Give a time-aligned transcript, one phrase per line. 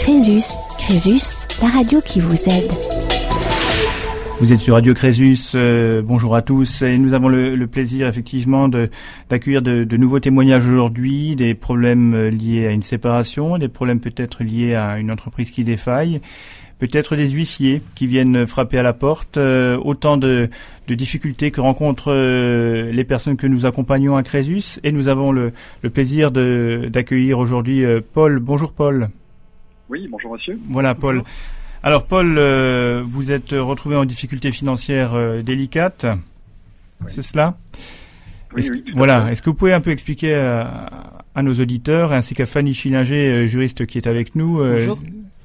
[0.00, 0.44] Crésus,
[0.78, 2.70] Crésus, la radio qui vous aide.
[4.40, 8.68] Vous êtes sur Radio Crésus, euh, bonjour à tous et nous avons le, plaisir effectivement
[8.68, 14.00] d'accueillir de, de, nouveaux témoignages aujourd'hui, des problèmes euh, liés à une séparation, des problèmes
[14.00, 16.20] peut-être liés à une entreprise qui défaille,
[16.88, 20.48] peut-être des huissiers qui viennent frapper à la porte, euh, autant de,
[20.88, 25.52] de, difficultés que rencontrent les personnes que nous accompagnons à Crésus et nous avons le,
[25.82, 28.38] le plaisir d'accueillir aujourd'hui Paul.
[28.40, 29.08] Bonjour Paul.
[29.88, 30.58] Oui, bonjour monsieur.
[30.68, 31.22] Voilà Paul.
[31.84, 36.06] Alors Paul, euh, vous êtes retrouvé en difficulté financière euh, délicate,
[37.08, 37.56] c'est cela
[38.54, 39.32] oui, oui, Voilà.
[39.32, 43.46] Est-ce que vous pouvez un peu expliquer à, nos auditeurs ainsi qu'à Fanny Schillinger, euh,
[43.46, 44.62] juriste qui est avec nous,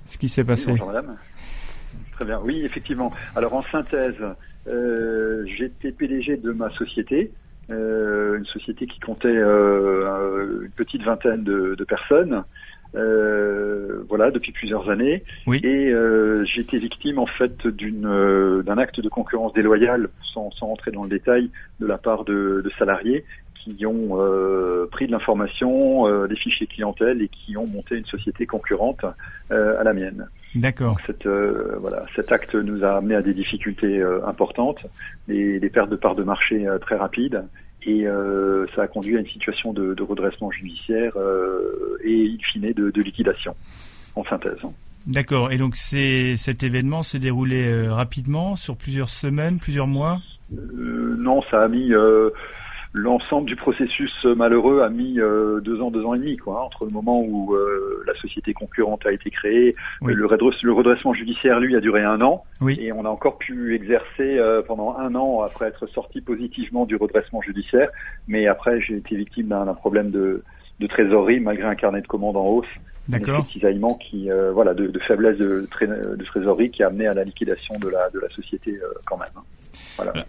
[0.06, 1.16] ce qui s'est passé Bonjour madame.
[2.18, 2.42] Très bien.
[2.44, 3.14] Oui, effectivement.
[3.36, 4.24] Alors en synthèse,
[4.66, 7.32] j'étais PDG de ma société,
[7.70, 12.44] une société qui comptait une petite vingtaine de, de personnes.
[12.96, 15.24] Euh, voilà, depuis plusieurs années.
[15.46, 15.60] Oui.
[15.64, 20.52] Et euh, j'ai été victime en fait d'une euh, d'un acte de concurrence déloyale, sans,
[20.52, 21.50] sans rentrer dans le détail,
[21.80, 26.68] de la part de, de salariés qui ont euh, pris de l'information, euh, des fichiers
[26.68, 29.04] clientèle et qui ont monté une société concurrente
[29.50, 30.28] à la mienne.
[30.56, 30.98] D'accord.
[31.06, 34.80] Cette, voilà, cet acte nous a amené à des difficultés importantes,
[35.28, 37.44] des, des pertes de parts de marché très rapides
[37.88, 42.38] et euh, ça a conduit à une situation de, de redressement judiciaire euh, et in
[42.52, 43.56] fine de, de, liquidation,
[44.16, 44.60] en synthèse.
[45.08, 45.52] D'accord.
[45.52, 50.20] Et donc c'est cet événement s'est déroulé euh, rapidement sur plusieurs semaines, plusieurs mois?
[50.54, 52.30] Euh, Non, ça a mis euh,
[52.98, 56.86] l'ensemble du processus malheureux a mis euh, deux ans, deux ans et demi, quoi, entre
[56.86, 61.80] le moment où euh, la société concurrente a été créée, le, redressement judiciaire, lui, a
[61.80, 65.88] duré un an, et on a encore pu exercer euh, pendant un an après être
[65.88, 67.90] sorti positivement du redressement judiciaire.
[68.28, 70.44] Mais après, j'ai été victime d'un problème de,
[70.80, 72.66] de trésorerie, malgré un carnet de commandes en hausse.
[73.08, 73.46] D'accord.
[73.54, 77.76] Cisaillement qui, voilà, de, de faiblesse de, de, trésorerie qui a amené à la liquidation
[77.80, 79.30] de la, de la société quand même.
[79.38, 79.44] Hein.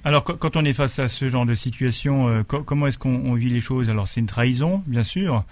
[0.04, 3.50] Alors, quand on est face à ce genre de situation, euh, comment est-ce qu'on vit
[3.50, 3.90] les choses?
[3.90, 5.44] Alors, c'est une trahison, bien sûr.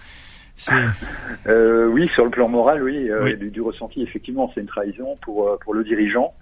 [1.47, 5.57] Euh, oui, sur le plan moral, oui, euh, Du, ressenti, effectivement, c'est une trahison pour
[5.59, 6.33] pour le dirigeant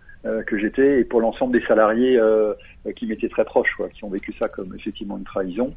[0.48, 2.20] que j'étais et pour l'ensemble des salariés
[2.96, 5.74] qui m'étaient très proches, quoi, qui ont vécu ça comme effectivement une trahison.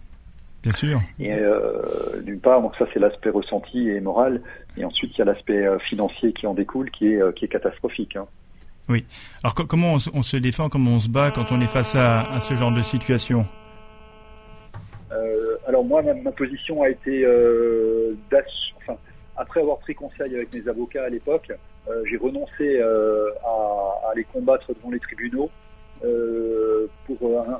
[0.62, 1.00] Bien sûr.
[1.18, 1.36] Et
[2.22, 4.40] d'une part, donc ça c'est l'aspect ressenti et moral,
[4.76, 8.16] et ensuite il y a l'aspect financier qui en découle, qui est qui est catastrophique.
[8.16, 8.26] Hein.
[8.88, 9.04] Oui.
[9.44, 12.54] Alors comment on, se défend, comment on se bat quand on est face à, ce
[12.54, 13.46] genre de situation?
[15.12, 18.14] Euh, Alors moi, ma, position a été euh,
[18.78, 18.96] enfin,
[19.36, 21.52] après avoir pris conseil avec mes avocats à l'époque,
[21.88, 25.50] euh, j'ai renoncé euh, à, à, les combattre devant les tribunaux
[27.06, 27.58] pour un,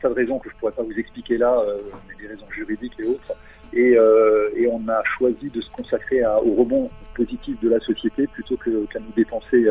[0.00, 1.60] tas de raisons que je pourrais pas vous expliquer là,
[2.06, 3.34] mais des raisons juridiques et autres.
[3.72, 3.98] Et,
[4.70, 9.00] on a choisi de se consacrer au rebond positif de la société plutôt que qu'à
[9.00, 9.66] nous dépenser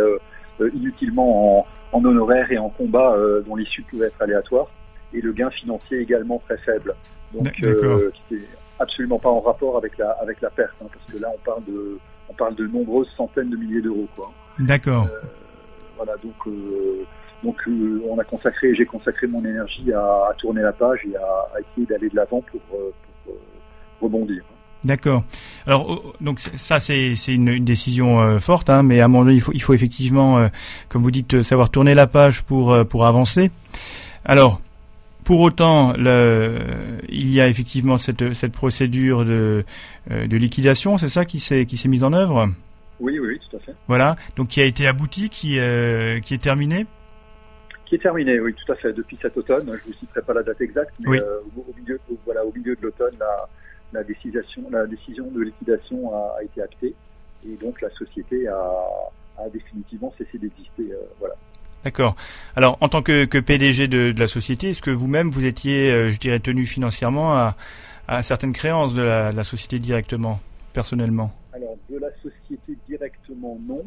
[0.73, 4.67] inutilement en, en honoraires et en combat euh, dont l'issue pouvait être aléatoire,
[5.13, 6.95] et le gain financier également très faible.
[7.33, 8.41] Donc, euh, qui n'est
[8.79, 11.63] absolument pas en rapport avec la avec la perte, hein, parce que là on parle
[11.65, 11.97] de
[12.29, 14.31] on parle de nombreuses centaines de milliers d'euros, quoi.
[14.59, 15.07] D'accord.
[15.11, 15.27] Euh,
[15.97, 16.53] voilà, donc
[17.43, 17.61] donc
[18.09, 21.59] on a consacré, j'ai consacré mon énergie à, à, tourner la page et à, à
[21.59, 22.61] essayer d'aller de l'avant pour,
[23.25, 23.35] pour
[24.01, 24.43] rebondir.
[24.83, 25.23] D'accord.
[25.65, 29.23] Alors oh, donc ça c'est une, une, décision euh, forte, hein, mais à un moment
[29.25, 30.47] donné il faut, il faut effectivement, euh,
[30.87, 33.51] comme vous dites, savoir tourner la page pour euh, pour avancer.
[34.23, 34.61] Alors
[35.23, 36.59] pour autant, le,
[37.09, 39.65] il y a effectivement cette cette procédure de
[40.09, 42.49] de liquidation, c'est ça qui s'est qui s'est mise en œuvre?
[42.99, 43.75] Oui, oui, tout à fait.
[43.87, 45.57] Voilà, donc qui a été abouti, qui
[46.23, 46.85] qui est terminé?
[47.85, 48.93] Qui est terminé, oui, tout à fait.
[48.93, 52.45] Depuis cet automne, je vous citerai pas la date exacte, mais au, au, milieu, voilà,
[52.45, 53.47] au milieu de l'automne, la
[53.93, 56.93] la décision, la décision de liquidation a, a été actée
[57.47, 58.59] et donc la société a,
[59.37, 60.93] a définitivement cessé d'exister.
[60.93, 61.35] Euh, voilà.
[61.83, 62.15] D'accord.
[62.55, 65.91] Alors, en tant que, que PDG de, de, la société, est-ce que vous-même vous étiez,
[65.91, 67.55] euh, je dirais, tenu financièrement à,
[68.07, 70.39] à certaines créances de la, la, société directement,
[70.73, 71.31] personnellement?
[71.53, 73.85] Alors, de la société directement, non,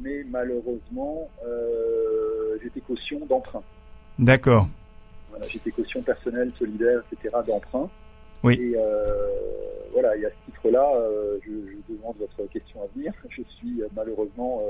[0.00, 3.62] mais malheureusement, euh, j'étais caution d'emprunt.
[4.18, 4.68] D'accord.
[5.30, 7.34] Voilà, j'étais caution personnelle, solidaire, etc.
[7.46, 7.88] d'emprunt.
[8.42, 8.58] Oui.
[8.60, 9.28] Et euh,
[9.92, 13.12] voilà, et à ce titre-là, euh, je, je, demande votre question à venir.
[13.28, 14.62] Je suis euh, malheureusement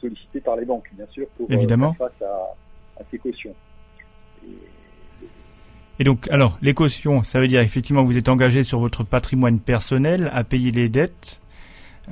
[0.00, 1.92] sollicité par les banques, bien sûr, pour Évidemment.
[1.94, 3.54] faire face à, à ces cautions.
[4.44, 4.48] Et,
[6.00, 9.58] et donc, alors, les cautions, ça veut dire effectivement vous êtes engagé sur votre patrimoine
[9.58, 11.40] personnel à payer les dettes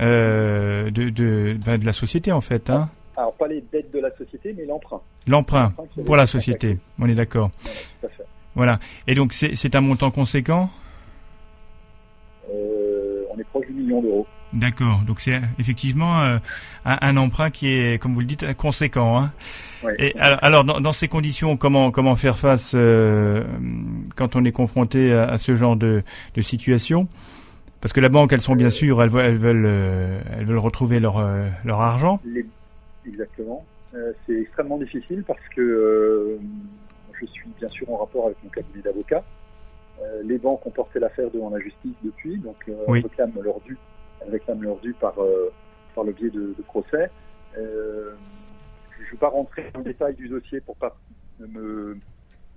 [0.01, 2.69] euh, de, de, ben, de la société, en fait.
[2.69, 5.01] Hein alors, pas les dettes de la société, mais l'emprunt.
[5.27, 5.73] L'emprunt
[6.05, 7.51] pour la société, on est d'accord.
[8.57, 8.81] Voilà.
[9.07, 10.71] Et donc, c'est un montant conséquent
[12.51, 14.27] euh, On est proche du million d'euros.
[14.53, 15.03] D'accord.
[15.07, 16.41] Donc c'est effectivement un,
[16.85, 19.21] un, emprunt qui est, comme vous le dites, conséquent.
[19.21, 19.33] Hein.
[19.99, 22.75] Et alors, dans, dans, ces conditions, comment comment faire face
[24.15, 26.03] quand on est confronté à, ce genre de,
[26.35, 27.09] de situation?
[27.83, 31.23] Parce que la banque, elles sont bien sûr, elles, elles veulent elles veulent retrouver leur
[31.65, 32.21] leur argent.
[33.07, 33.65] Exactement.
[34.27, 36.39] c'est extrêmement difficile parce que
[37.21, 39.25] je suis bien sûr en rapport avec mon cabinet d'avocat.
[40.03, 43.61] Euh, les banques ont porté l'affaire devant la justice depuis, donc euh, elles réclament leur
[43.61, 43.79] dû,
[44.21, 45.51] elles réclament leur dû par, euh,
[45.95, 47.11] par le biais de, de procès.
[47.55, 50.97] je ne vais pas rentrer dans le détail du dossier pour pas
[51.41, 51.97] me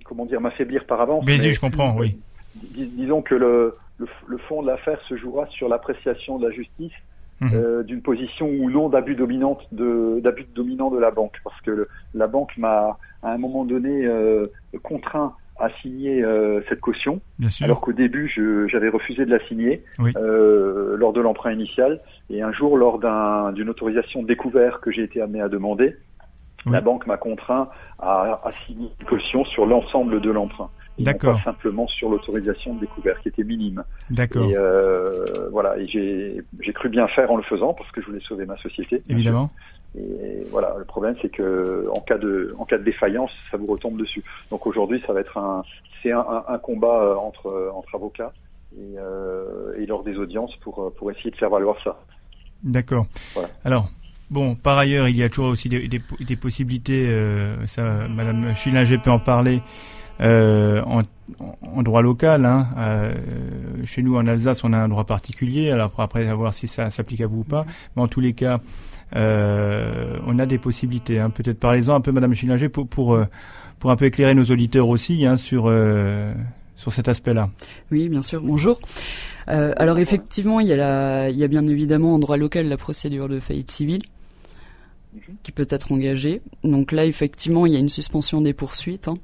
[0.04, 1.24] comment dire m'affaiblir par avance.
[1.26, 2.18] Mais, mais je comprends, oui.
[2.54, 6.92] disons que le, le, le fond de l'affaire se jouera sur l'appréciation de la justice
[7.40, 7.50] mhm.
[7.54, 11.88] euh, d'une position ou non d'abus dominante de d'abus dominant de la banque, parce que
[12.14, 14.46] la banque m'a à un moment donné euh,
[14.82, 17.20] contraint à signer euh, cette caution,
[17.60, 18.32] alors qu'au début
[18.70, 19.84] j'avais refusé de la signer
[20.16, 22.00] euh, lors de l'emprunt initial.
[22.30, 22.98] Et un jour, lors
[23.52, 25.96] d'une autorisation de découvert que j'ai été amené à demander,
[26.66, 27.68] la banque m'a contraint
[27.98, 30.70] à, à, signer une caution sur l'ensemble de l'emprunt.
[30.98, 31.36] D'accord.
[31.36, 33.82] Pas simplement sur l'autorisation de découvert qui était minime.
[34.10, 34.44] D'accord.
[34.44, 38.20] Et euh, voilà, et j'ai cru bien faire en le faisant parce que je voulais
[38.20, 39.02] sauver ma société.
[39.08, 39.50] Évidemment.
[39.98, 43.66] Et voilà, le problème c'est que en cas de en cas de défaillance, ça vous
[43.66, 44.22] retombe dessus.
[44.50, 45.62] Donc aujourd'hui, ça va être un
[46.02, 48.32] c'est un, un, combat euh, entre entre avocats
[48.76, 51.98] et, euh, et lors des audiences pour pour essayer de faire valoir ça.
[52.62, 53.06] D'accord.
[53.34, 53.48] Voilà.
[53.64, 53.88] Alors.
[54.30, 57.08] Bon, par ailleurs, il y a toujours aussi des, des, des possibilités.
[57.08, 59.60] Euh, ça, Madame Schillinger peut en parler.
[60.20, 61.00] Euh, en,
[61.62, 62.44] en, droit local.
[62.44, 63.14] Hein, euh,
[63.84, 65.70] chez nous en Alsace, on a un droit particulier.
[65.70, 67.64] Alors après, à voir si ça s'applique à vous ou pas.
[67.96, 68.60] Mais en tous les cas,
[69.16, 71.18] euh, on a des possibilités.
[71.18, 71.30] Hein.
[71.30, 73.24] Peut-être parlez-en un peu, Madame Schillinger, pour, pour, euh,
[73.78, 76.32] pour un peu éclairer nos auditeurs aussi hein, sur, euh,
[76.76, 77.50] sur cet aspect-là.
[77.90, 78.42] Oui, bien sûr.
[78.42, 78.80] Bonjour.
[79.46, 82.76] Alors effectivement, il y, a la, il y a bien évidemment en droit local la
[82.76, 84.02] procédure de faillite civile
[85.42, 86.40] qui peut être engagée.
[86.62, 89.08] Donc là, effectivement, il y a une suspension des poursuites.
[89.08, 89.14] Hein.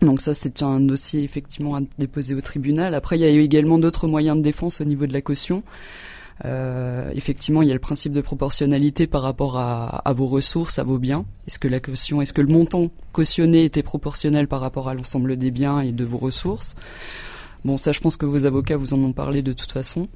[0.00, 2.94] Donc ça, c'est un dossier effectivement à déposer au tribunal.
[2.94, 5.62] Après, il y a eu également d'autres moyens de défense au niveau de la caution.
[6.44, 10.82] Euh, effectivement, il y a le principe de proportionnalité par rapport à, vos ressources, à
[10.82, 11.24] vos biens.
[11.46, 15.36] Est-ce que la caution, est-ce que le montant cautionné était proportionnel par rapport à l'ensemble
[15.36, 16.74] des biens et de vos ressources?
[17.64, 20.08] Bon, ça, je pense que vos avocats vous en ont parlé de toute façon.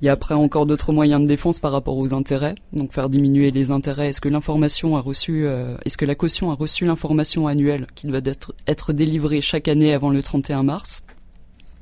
[0.00, 3.08] Il y a après encore d'autres moyens de défense par rapport aux intérêts, donc faire
[3.08, 4.08] diminuer les intérêts.
[4.08, 8.08] Est-ce que l'information a reçu, euh, est-ce que la caution a reçu l'information annuelle qui
[8.08, 8.20] doit
[8.66, 11.04] être délivrée chaque année avant le 31 mars?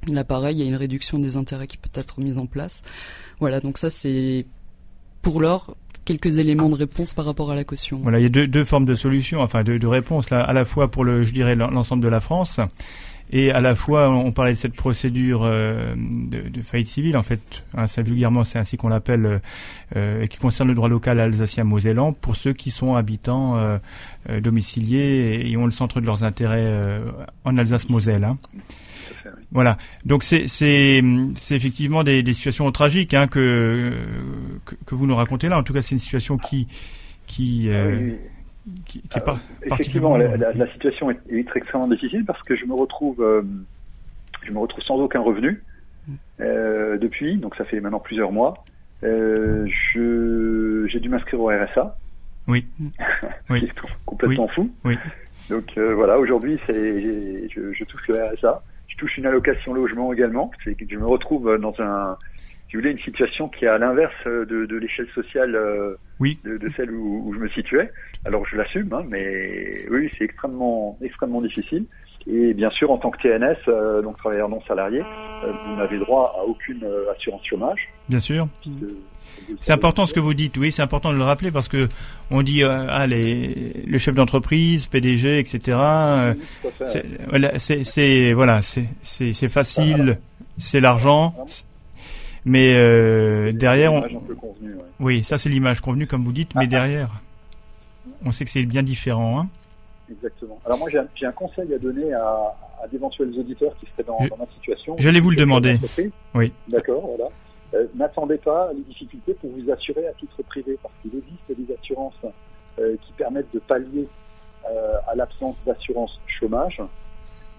[0.08, 2.82] Là, pareil, il y a une réduction des intérêts qui peut être mise en place.
[3.40, 4.46] Voilà, donc ça c'est
[5.22, 8.00] pour l'or quelques éléments de réponse par rapport à la caution.
[8.02, 10.52] Voilà, il y a deux, deux formes de solutions, enfin de, de réponses là, à
[10.52, 12.60] la fois pour le, je dirais l'ensemble de la France
[13.32, 17.22] et à la fois, on parlait de cette procédure euh, de, de, faillite civile, en
[17.22, 19.38] fait, hein, vulgairement c'est ainsi qu'on l'appelle, euh,
[19.94, 23.78] euh, qui concerne le droit local alsacien-mosellan, pour ceux qui sont habitants euh,
[24.40, 27.00] domiciliés et, ont le centre de leurs intérêts
[27.44, 28.25] en Alsace-Moselle.
[28.25, 28.38] Hein.
[29.52, 29.76] Voilà.
[30.05, 31.02] Donc c'est c'est
[31.35, 33.93] c'est effectivement des, des situations tragiques hein, que,
[34.64, 35.58] que, que vous nous racontez là.
[35.58, 36.69] En tout cas, c'est une situation qui
[37.26, 37.87] qui ah
[38.87, 42.75] qui, qui pas effectivement, la, la, situation est, est, extrêmement difficile parce que je me
[42.75, 43.43] retrouve, euh,
[44.43, 45.62] je me retrouve sans aucun revenu
[46.41, 48.64] euh, depuis, donc ça fait maintenant plusieurs mois.
[49.03, 51.96] Euh, je, j'ai dû m'inscrire au RSA.
[52.48, 52.67] Oui.
[53.51, 53.69] oui.
[54.05, 54.70] complètement fou.
[54.84, 54.96] Oui.
[55.48, 58.63] Donc euh, voilà, aujourd'hui, c'est, je, je touche le RSA.
[59.00, 60.50] Je touche une allocation logement également.
[60.62, 62.19] C'est que je me retrouve dans un,
[62.69, 66.38] si vous voulez, une situation qui est à l'inverse de, de l'échelle sociale euh, oui.
[66.44, 67.90] de, de, celle où, où, je me situais.
[68.26, 71.86] Alors je l'assume, hein, mais oui, c'est extrêmement, extrêmement difficile.
[72.27, 75.98] Et bien sûr, en tant que TNS, euh, donc travailleur non salarié, euh, vous n'avez
[75.98, 77.89] droit à aucune euh, assurance chômage.
[78.08, 78.46] Bien sûr.
[79.60, 81.89] C'est important ce que vous dites, oui, c'est important de le rappeler parce que
[82.31, 85.79] on dit euh, ah les le chef d'entreprise, PDG, etc.
[86.86, 90.19] c'est voilà, c'est c'est facile,
[90.58, 91.34] c'est l'argent,
[92.44, 94.03] mais euh, derrière, on...
[94.03, 94.19] ouais.
[95.00, 96.70] oui, ça c'est l'image convenue comme vous dites, mais ah, ah.
[96.70, 97.10] derrière,
[98.24, 99.41] on sait que c'est bien différent.
[99.41, 99.48] Hein
[100.10, 100.58] Exactement.
[100.64, 104.36] Alors moi j'ai un, conseil à donner à, à d'éventuels auditeurs qui seraient dans, dans
[104.36, 104.96] ma situation.
[104.98, 105.76] J'allais vous le demander.
[106.34, 106.52] Oui.
[106.69, 107.31] D'accord, voilà.
[107.74, 111.74] Euh, N'attendez pas les difficultés pour vous assurer à titre privé, parce qu'il existe des
[111.74, 112.14] assurances
[112.79, 114.08] euh, qui permettent de pallier
[114.69, 116.81] euh, à l'absence d'assurance chômage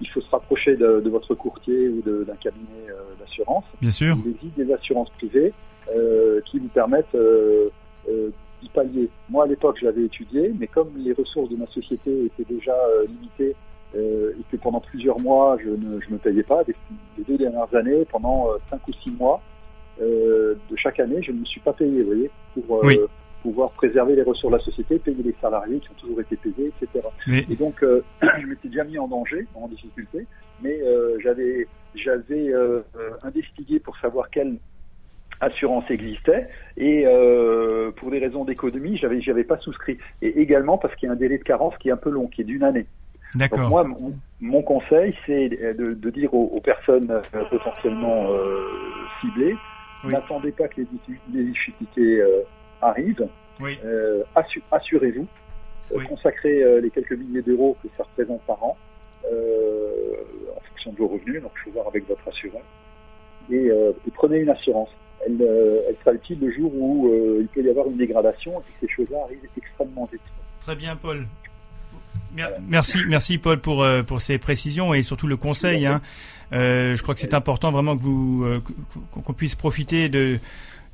[0.03, 2.87] il faut se rapprocher de, de votre courtier ou d'un cabinet
[3.19, 3.65] d'assurance.
[3.79, 4.17] Bien sûr.
[4.25, 5.53] Il existe des assurances privées
[6.47, 7.15] qui vous permettent
[8.61, 9.09] euh, euh d'y pallier.
[9.29, 12.73] Moi, à l'époque, je l'avais étudié, mais comme les ressources de ma société étaient déjà
[12.73, 13.55] euh, limitées
[13.93, 16.73] et que pendant plusieurs mois, je ne je me payais pas, les,
[17.17, 19.41] les deux dernières années, pendant cinq ou six mois,
[19.99, 22.97] de chaque année, je ne me suis pas payé, vous voyez, pour Oui.
[23.43, 26.71] pouvoir préserver les ressources de la société, payer les salariés qui ont toujours été payés,
[26.81, 27.05] etc.
[27.27, 30.25] Et donc, euh, je m'étais déjà mis en danger, en difficulté,
[30.61, 34.57] mais euh, j'avais j'avais euh, euh, investigué pour savoir quelle
[35.41, 39.97] assurance existait et euh, pour des raisons d'économie, j'avais j'avais pas souscrit.
[40.21, 42.27] Et également parce qu'il y a un délai de carence qui est un peu long,
[42.27, 42.85] qui est d'une année.
[43.35, 43.69] D'accord.
[43.69, 48.65] moi, mon, mon conseil, c'est de, de dire aux, aux personnes euh, potentiellement euh,
[49.19, 49.55] ciblées,
[50.03, 50.13] Oui.
[50.13, 50.87] n'attendez pas que les,
[51.33, 52.41] les difficultés euh,
[52.81, 53.27] arrivent,
[53.61, 53.79] Oui.
[53.85, 55.27] euh, assu- assurez-vous,
[55.91, 56.07] euh, Oui.
[56.07, 58.77] consacrez les quelques milliers d'euros que ça représente par an
[59.31, 60.15] euh,
[60.55, 62.63] en fonction de vos revenus, donc il faut voir avec votre assureur,
[63.49, 64.89] et, euh, et prenez une assurance.
[65.25, 68.59] Elle, euh, elle sera utile le jour où euh, il peut y avoir une dégradation
[68.59, 70.21] et que ces choses-là arrivent extrêmement vite.
[70.61, 71.27] Très bien, Paul.
[72.35, 75.85] Mer- Merci, merci Paul pour euh, pour ces précisions et surtout le conseil.
[75.85, 76.01] Hein.
[76.53, 78.61] Euh, je crois que c'est important vraiment que vous euh,
[79.11, 80.39] qu'on puisse profiter de,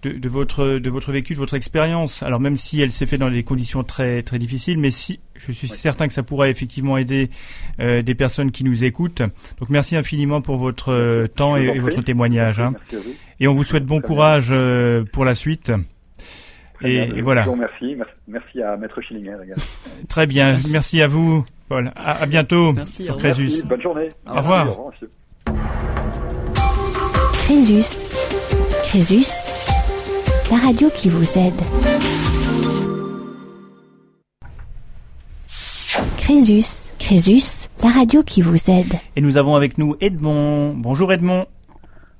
[0.03, 2.23] de de votre de votre vécu, de votre expérience.
[2.23, 5.51] Alors même si elle s'est faite dans des conditions très très difficiles, mais si je
[5.51, 5.77] suis Oui.
[5.77, 7.29] certain que ça pourra effectivement aider
[7.79, 9.21] euh, des personnes qui nous écoutent.
[9.59, 12.59] Donc merci infiniment pour votre euh, temps et, votre témoignage.
[12.59, 12.73] Hein.
[12.73, 13.15] Merci à vous.
[13.39, 15.71] Et on vous souhaite bon courage euh, pour la suite.
[16.75, 17.45] Très Et, bien, et voilà.
[17.55, 17.95] Merci,
[18.27, 19.37] merci à Maître Schillinger.
[20.09, 20.53] Très bien.
[20.53, 20.71] Merci.
[20.73, 21.91] Merci, à vous, Paul.
[21.95, 23.17] À, à bientôt Merci, sur.
[23.17, 23.43] Crésus.
[23.43, 24.09] Merci, bonne journée.
[24.27, 24.77] Au revoir.
[27.45, 28.09] Crésus.
[28.83, 29.56] Crésus.
[30.49, 31.61] La radio qui vous aide.
[36.17, 36.89] Crésus.
[36.97, 37.67] Crésus.
[37.83, 38.93] La radio qui vous aide.
[39.17, 40.73] Et nous avons avec nous Edmond.
[40.73, 41.47] Bonjour Edmond.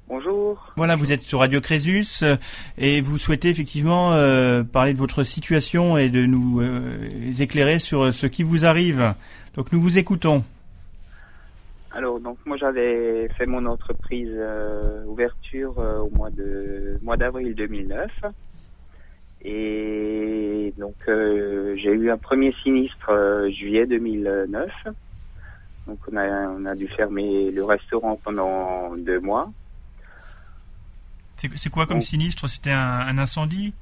[0.10, 0.74] Bonjour.
[0.76, 2.36] Voilà, vous êtes sur Radio Crésus euh,
[2.78, 8.14] et vous souhaitez effectivement euh, parler de votre situation et de nous euh, éclairer sur
[8.14, 9.14] ce qui vous arrive.
[9.56, 10.44] Donc nous vous écoutons.
[11.98, 17.56] Alors donc moi j'avais fait mon entreprise euh, ouverture euh, au mois de mois d'avril
[17.56, 18.12] 2009
[19.42, 24.70] et donc euh, j'ai eu un premier sinistre euh, juillet 2009.
[25.88, 29.52] Donc on a on a dû fermer le restaurant pendant deux mois.
[31.36, 32.48] C'est c'est quoi comme sinistre?
[32.48, 33.74] C'était un, un incendie?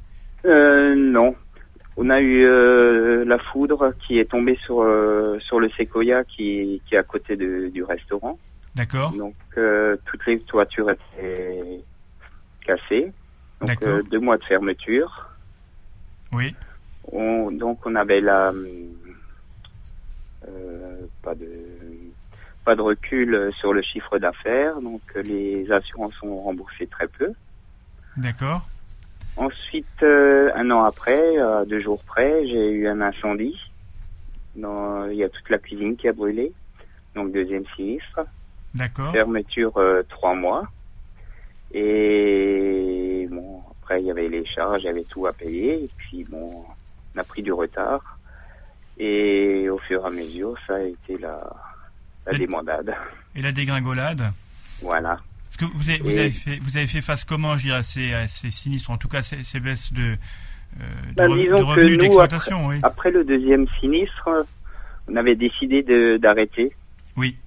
[0.45, 1.35] Euh, non.
[1.97, 6.81] On a eu euh, la foudre qui est tombée sur euh, sur le séquoia qui
[6.85, 8.37] qui est à côté de, du restaurant.
[8.75, 9.11] D'accord.
[9.13, 11.81] Donc euh, toutes les toitures étaient
[12.65, 13.13] cassées.
[13.61, 13.87] Donc D'accord.
[13.87, 15.29] euh, deux mois de fermeture.
[16.33, 16.53] Oui.
[17.11, 18.51] On, donc on avait la
[20.47, 21.47] euh, pas de
[22.65, 24.81] pas de recul sur le chiffre d'affaires.
[24.81, 27.31] Donc les assurances ont remboursé très peu.
[28.17, 28.67] D'accord.
[29.37, 33.57] Ensuite, euh, un an après, à deux jours près, j'ai eu un incendie.
[34.55, 36.51] Dans- Il y a toute la cuisine qui a brûlé.
[37.15, 38.21] Donc deuxième sinistre.
[38.73, 39.11] D'accord.
[39.11, 40.65] Fermeture euh, trois mois.
[41.73, 45.83] Et bon, après il y avait les charges, il y avait tout à payer.
[45.85, 46.63] Et puis bon,
[47.15, 48.17] on a pris du retard.
[48.97, 51.41] Et au fur et à mesure, ça a été la,
[52.25, 52.93] la Et- débandade.
[53.35, 54.23] Et la dégringolade?
[54.81, 55.19] Voilà.
[55.57, 57.83] Que vous avez, vous, Et- avez fait, vous avez fait face comment, je dirais, à
[57.83, 60.15] ces, à ces sinistres, en tout cas ces, ces baisses de,
[60.79, 60.83] euh,
[61.15, 62.75] Ben, disons de que revenus d'exploitation oui.
[62.83, 64.29] Après le deuxième sinistre,
[65.07, 65.83] on avait décidé
[66.19, 66.73] d'arrêter.
[67.15, 67.37] Oui.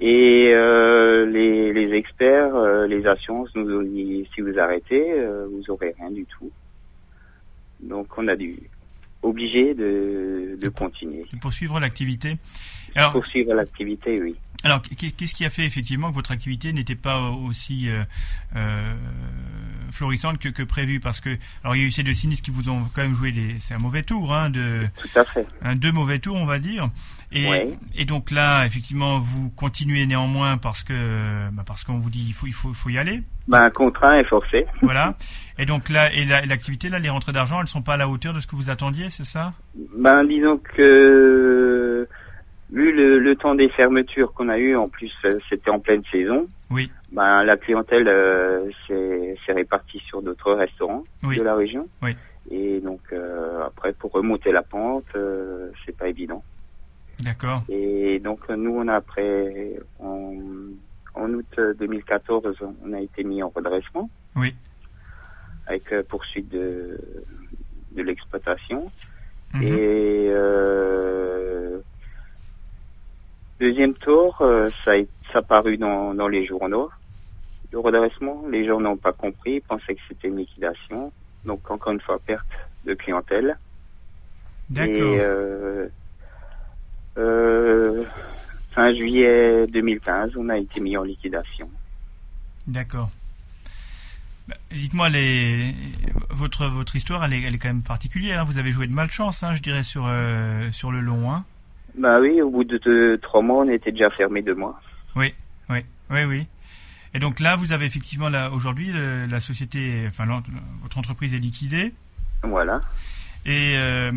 [0.00, 5.46] Et euh, les, les experts, euh, les assurances nous ont dit si vous arrêtez, euh,
[5.50, 6.50] vous aurez rien du tout.
[7.80, 8.56] Donc on a dû
[9.22, 11.24] obligé de, de continuer.
[11.32, 12.36] de poursuivre l'activité.
[12.96, 14.34] Alors, Poursuivre l'activité, oui.
[14.64, 18.02] alors qu'est- qu'est-ce qui a fait effectivement que votre activité n'était pas aussi euh,
[18.56, 18.94] euh,
[19.90, 21.00] florissante que, que prévu?
[21.00, 23.14] Parce que, alors il y a eu ces deux sinistres qui vous ont quand même
[23.14, 25.46] joué des, c'est un mauvais tour, hein, de, Tout à fait.
[25.62, 26.88] un deux mauvais tours, on va dire.
[27.32, 32.24] Et, et donc là, effectivement, vous continuez néanmoins parce que, bah, parce qu'on vous dit
[32.28, 33.20] il faut, il faut, faut y aller.
[33.48, 34.64] Ben, contraint et forcé.
[34.82, 35.16] Voilà.
[35.58, 37.96] Et donc là, et la- et l'activité, là, les rentrées d'argent, elles sont pas à
[37.96, 39.54] la hauteur de ce que vous attendiez, c'est ça?
[39.98, 41.65] Ben, disons que
[42.70, 46.02] vu le, le temps des fermetures qu'on a eu, en plus euh, c'était en pleine
[46.10, 46.48] saison.
[46.70, 46.90] Oui.
[47.12, 51.36] Ben, la clientèle euh, s'est répartie sur d'autres restaurants Oui.
[51.38, 51.88] de la région.
[52.02, 52.16] Oui.
[52.50, 56.42] Et donc euh, après, pour remonter la pente, euh, c'est pas évident.
[57.20, 57.62] D'accord.
[57.68, 60.34] Et donc euh, nous, on a après en,
[61.14, 64.10] en août 2014, on a été mis en redressement.
[64.34, 64.54] Oui.
[65.66, 66.98] Avec euh, poursuite de
[67.92, 68.90] de l'exploitation.
[69.54, 69.62] Mhm.
[69.62, 71.78] Et euh,
[73.60, 76.90] deuxième tour, euh, ça a, ça a paru dans, dans les journaux.
[77.72, 81.12] Le redressement, les gens n'ont pas compris, ils pensaient que c'était une liquidation.
[81.44, 82.46] Donc encore une fois, perte
[82.84, 83.58] de clientèle.
[84.70, 84.94] D'accord.
[84.94, 85.88] Et euh,
[87.18, 88.04] euh,
[88.72, 91.70] fin juillet 2015, on a été mis en liquidation.
[92.66, 93.10] D'accord.
[94.48, 95.74] Bah, dites-moi, les...
[96.30, 98.40] votre, votre histoire, elle est, elle est quand même particulière.
[98.40, 98.44] Hein.
[98.44, 101.32] Vous avez joué de malchance, hein, je dirais, sur, euh, sur le long.
[101.32, 101.44] Hein.
[101.96, 104.80] Bah oui, au bout de, trois mois, on était déjà fermé deux mois.
[105.14, 105.32] Oui,
[105.70, 105.78] oui,
[106.10, 106.46] oui, oui.
[107.14, 110.24] Et donc là, vous avez effectivement, là, aujourd'hui, la société, enfin,
[110.82, 111.92] votre entreprise est liquidée.
[112.42, 112.80] Voilà.
[113.46, 114.10] Et euh,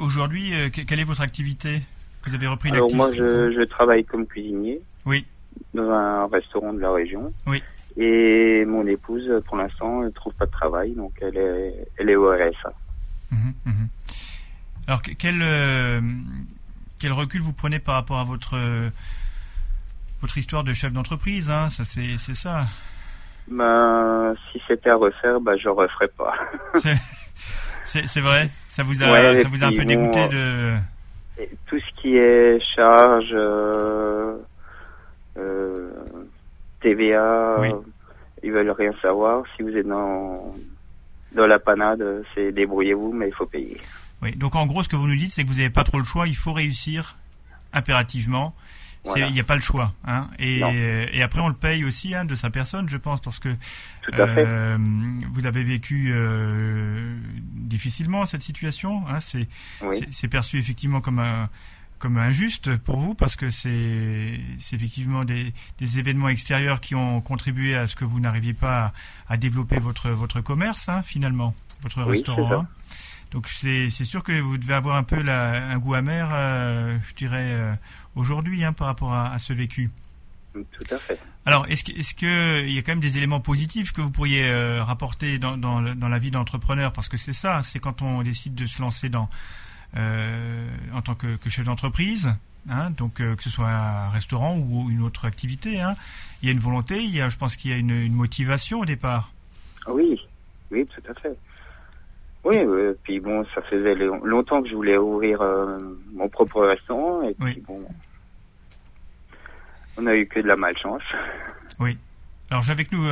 [0.00, 1.82] aujourd'hui, euh, quelle est votre activité?
[2.26, 4.80] Vous avez repris Alors moi, je, je travaille comme cuisinier.
[5.04, 5.26] Oui.
[5.74, 7.32] Dans un restaurant de la région.
[7.46, 7.62] Oui.
[7.96, 12.16] Et mon épouse, pour l'instant, ne trouve pas de travail, donc elle est, elle est
[12.16, 12.72] au RSA.
[13.32, 13.88] Mhm, mhm.
[14.86, 16.00] Alors, quel, euh,
[16.98, 18.58] quel recul vous prenez par rapport à votre,
[20.20, 22.66] votre histoire de chef d'entreprise hein ça, c'est, ça
[23.46, 26.34] ben, Si c'était à refaire, ben, je ne referais pas.
[27.84, 28.50] c'est, vrai?
[28.68, 30.76] Ça vous a, ça vous a un peu dégoûté de...
[31.66, 33.30] Tout ce qui est charge...
[33.32, 34.36] Euh,
[35.38, 35.90] euh,
[36.80, 37.56] TVA,
[38.42, 39.44] ils veulent rien savoir.
[39.56, 40.54] Si vous êtes dans,
[41.32, 43.78] dans la panade, c'est débrouillez-vous, mais il faut payer.
[44.22, 45.98] Oui, donc en gros, ce que vous nous dites, c'est que vous n'avez pas trop
[45.98, 47.16] le choix, il faut réussir
[47.72, 48.54] impérativement.
[49.16, 49.94] Il n'y a pas le choix.
[50.04, 50.28] Hein.
[50.38, 53.56] Et, et, après, on le paye aussi hein, de sa personne, je pense, parce que
[54.12, 54.76] euh,
[55.32, 57.16] vous avez vécu euh,
[57.54, 59.04] difficilement cette situation.
[59.08, 59.20] Hein.
[59.20, 61.48] C'est perçu effectivement comme un,
[61.98, 64.40] comme injuste pour vous parce que c'est
[64.72, 68.92] effectivement des, des, événements extérieurs qui ont contribué à ce que vous n'arriviez pas
[69.28, 72.52] à, développer votre votre commerce hein, finalement votre restaurant.
[72.52, 72.68] Hein.
[73.30, 77.14] Donc c'est sûr que vous devez avoir un peu la, un goût amer, euh, je
[77.14, 77.74] dirais euh,
[78.16, 79.90] aujourd'hui hein, par rapport à, à, ce vécu.
[80.54, 81.18] Tout à fait.
[81.44, 84.48] Alors est-ce qu'il est que y a quand même des éléments positifs que vous pourriez
[84.48, 86.92] euh, rapporter dans, dans, dans la vie d'entrepreneur?
[86.92, 89.28] Parce que c'est ça, c'est quand on décide de se lancer dans
[89.96, 92.28] euh, en tant que, chef d'entreprise,
[92.68, 95.80] hein, donc euh, que ce soit un restaurant ou une autre activité.
[95.80, 95.94] Hein.
[96.42, 98.80] il y a une volonté, il y a, je pense qu'il y a une, motivation
[98.80, 99.32] au départ.
[99.86, 100.20] Oui,
[100.70, 101.34] oui, tout à fait.
[102.44, 102.58] Oui,
[103.02, 105.78] puis bon, ça faisait longtemps que je voulais ouvrir euh,
[106.12, 107.82] mon propre restaurant et puis bon,
[109.98, 111.02] on a eu que de la malchance.
[111.80, 111.98] Oui.
[112.50, 113.04] Alors j'ai avec nous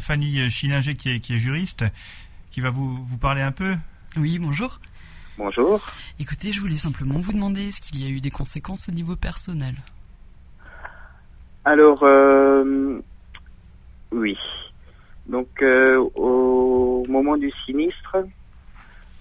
[0.00, 1.84] Fanny Schillinger qui est, qui est juriste,
[2.50, 3.74] qui va vous, vous parler un peu.
[4.16, 4.78] Oui, bonjour.
[5.38, 5.78] Bonjour.
[6.18, 9.16] Écoutez, je voulais simplement vous demander, est-ce qu'il y a eu des conséquences au niveau
[9.16, 9.74] personnel
[11.66, 12.98] Alors, euh,
[14.12, 14.38] oui.
[15.26, 18.16] Donc, euh, au moment du sinistre,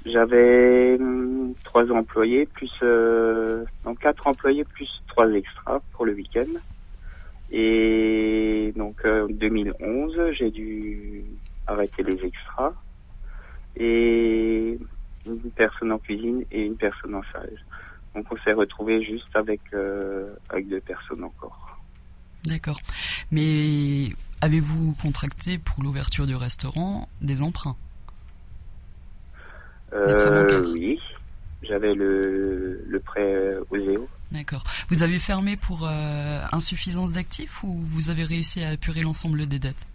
[0.05, 3.65] j'avais hum, trois employés, plus euh,
[3.99, 6.59] quatre employés, plus trois extras pour le week-end.
[7.51, 11.23] Et donc, en 2011, j'ai dû
[11.67, 12.73] arrêter les extras.
[13.77, 14.77] Et
[15.25, 17.57] une personne en cuisine et une personne en salle.
[18.13, 21.79] Donc on s'est retrouvé juste avec, euh, avec deux personnes encore.
[22.45, 22.79] D'accord.
[23.31, 24.09] Mais
[24.41, 27.75] avez-vous contracté pour l'ouverture du restaurant des emprunts?
[29.95, 30.99] Euh, Oui,
[31.63, 34.07] j'avais le, le prêt Oseo.
[34.31, 34.63] D'accord.
[34.89, 39.59] Vous avez fermé pour euh, insuffisance d'actifs ou vous avez réussi à apurer l'ensemble des
[39.59, 39.85] dettes?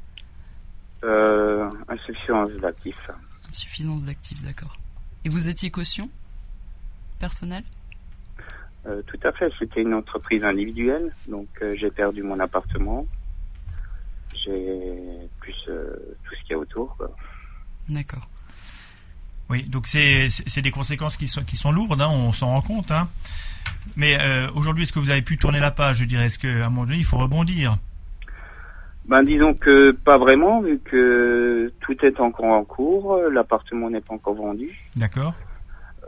[1.89, 3.11] Insuffisance d'actifs.
[3.49, 4.77] Insuffisance d'actifs, d'accord.
[5.25, 6.09] Et vous étiez caution?
[7.19, 7.65] Personnelle
[8.87, 9.53] euh, Tout à fait.
[9.59, 13.07] C'était une entreprise individuelle, donc euh, j'ai perdu mon appartement.
[14.35, 16.97] J'ai plus euh, tout ce qu'il y a autour.
[17.89, 18.30] D'accord.
[19.51, 20.29] Oui, donc c'est
[20.63, 22.91] des conséquences qui sont, qui sont lourdes, hein, on s'en rend compte.
[22.91, 23.09] Hein.
[23.97, 24.17] Mais
[24.55, 26.87] aujourd'hui, est-ce que vous avez pu tourner la page Je dirais, est-ce qu'à un moment
[26.87, 27.77] donné, il faut rebondir?
[29.07, 34.15] Ben disons que pas vraiment, vu que tout est encore en cours, l'appartement n'est pas
[34.15, 34.79] encore vendu.
[34.95, 35.35] D'accord.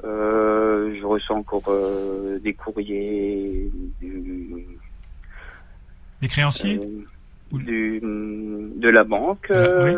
[0.05, 4.67] Euh, je reçois encore euh, des courriers du,
[6.21, 6.79] des créanciers?
[6.79, 9.97] euh, du, de la banque, oui.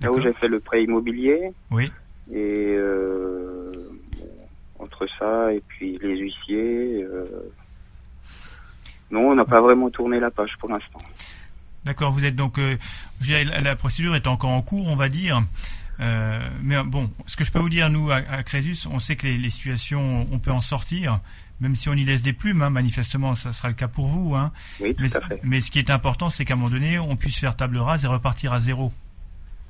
[0.00, 1.52] là où j'ai fait le prêt immobilier.
[1.70, 1.90] Oui.
[2.32, 2.76] Et
[4.78, 7.06] entre ça et puis les huissiers,
[9.10, 11.00] non, on n'a pas vraiment tourné la page pour l'instant.
[11.84, 12.76] D'accord, vous êtes donc, euh,
[13.24, 15.42] la, procédure est encore en cours, on va dire.
[16.00, 19.28] Euh, mais bon, ce que je peux vous dire, nous, à, Crésus, on sait que
[19.28, 21.20] les, situations, on peut en sortir,
[21.60, 24.34] même si on y laisse des plumes, hein, manifestement, ça sera le cas pour vous.
[24.34, 24.50] Hein.
[24.80, 25.40] Oui, tout mais, à fait.
[25.44, 28.04] mais ce qui est important, c'est qu'à un moment donné, on puisse faire table rase
[28.04, 28.92] et repartir à zéro.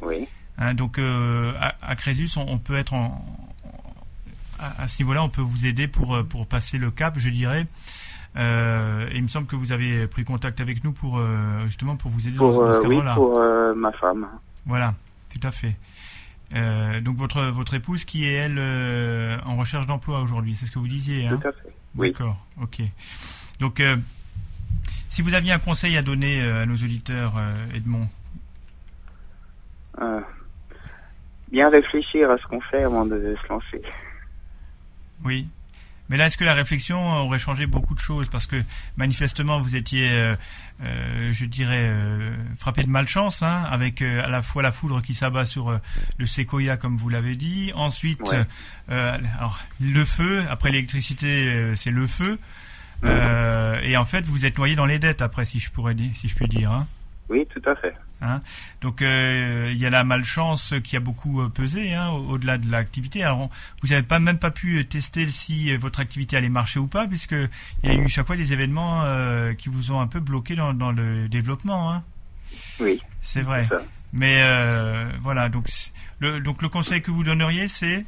[0.00, 0.26] Oui.
[0.58, 3.24] Hein, donc, euh, à, Crésus, on, peut être en,
[4.58, 7.66] à, à ce niveau-là, on peut vous aider pour, pour passer le cap, je dirais.
[8.36, 12.10] Euh, il me semble que vous avez pris contact avec nous pour euh, justement pour
[12.10, 13.40] vous aider pour, dans, ce euh, oui, pour
[13.74, 14.26] ma femme.
[14.66, 14.94] Voilà,
[15.32, 15.74] tout à fait.
[17.00, 18.58] donc votre votre épouse qui est elle
[19.46, 21.26] en recherche d'emploi aujourd'hui, c'est ce que vous disiez.
[21.26, 21.38] Hein?
[21.40, 21.72] Tout à fait.
[21.96, 22.08] Oui.
[22.12, 22.36] D'accord.
[22.60, 22.82] Ok.
[23.58, 23.82] Donc
[25.08, 27.34] si vous aviez un conseil à donner à nos auditeurs,
[27.74, 28.06] Edmond?
[31.56, 33.80] Bien réfléchir à ce qu'on fait avant de se lancer.
[35.24, 35.48] Oui.
[36.10, 38.28] Mais là, est-ce que la réflexion aurait changé beaucoup de choses?
[38.28, 38.56] Parce que
[38.98, 40.36] manifestement, vous étiez, euh,
[40.84, 45.14] euh, je dirais, euh, frappé de malchance, hein, avec à la fois la foudre qui
[45.14, 45.80] s'abat sur
[46.18, 47.72] le séquoia, comme vous l'avez dit.
[47.74, 48.36] Ensuite,
[48.88, 50.44] alors, le feu.
[50.50, 52.38] Après l'électricité, c'est le feu.
[53.02, 56.28] et en fait, vous êtes noyé dans les dettes après, si je pourrais dire, si
[56.28, 56.70] je puis dire.
[56.70, 56.86] Hein.
[57.30, 57.94] Oui, tout à fait.
[58.22, 58.40] Hein
[58.80, 62.70] Donc euh, il y a la malchance qui a beaucoup euh, pesé hein, au-delà de
[62.70, 63.22] l'activité.
[63.22, 63.50] Alors
[63.82, 67.06] vous n'avez pas même pas pu tester si euh, votre activité allait marcher ou pas,
[67.06, 67.36] puisque
[67.82, 70.56] il y a eu chaque fois des événements euh, qui vous ont un peu bloqué
[70.56, 71.92] dans, dans le développement.
[71.92, 72.02] Hein.
[72.80, 73.02] Oui.
[73.20, 73.68] C'est vrai.
[74.14, 75.66] Mais euh, voilà, donc
[76.20, 78.06] le donc le conseil que vous donneriez, c'est?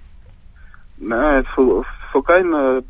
[1.02, 2.80] Ben, faut faut quand même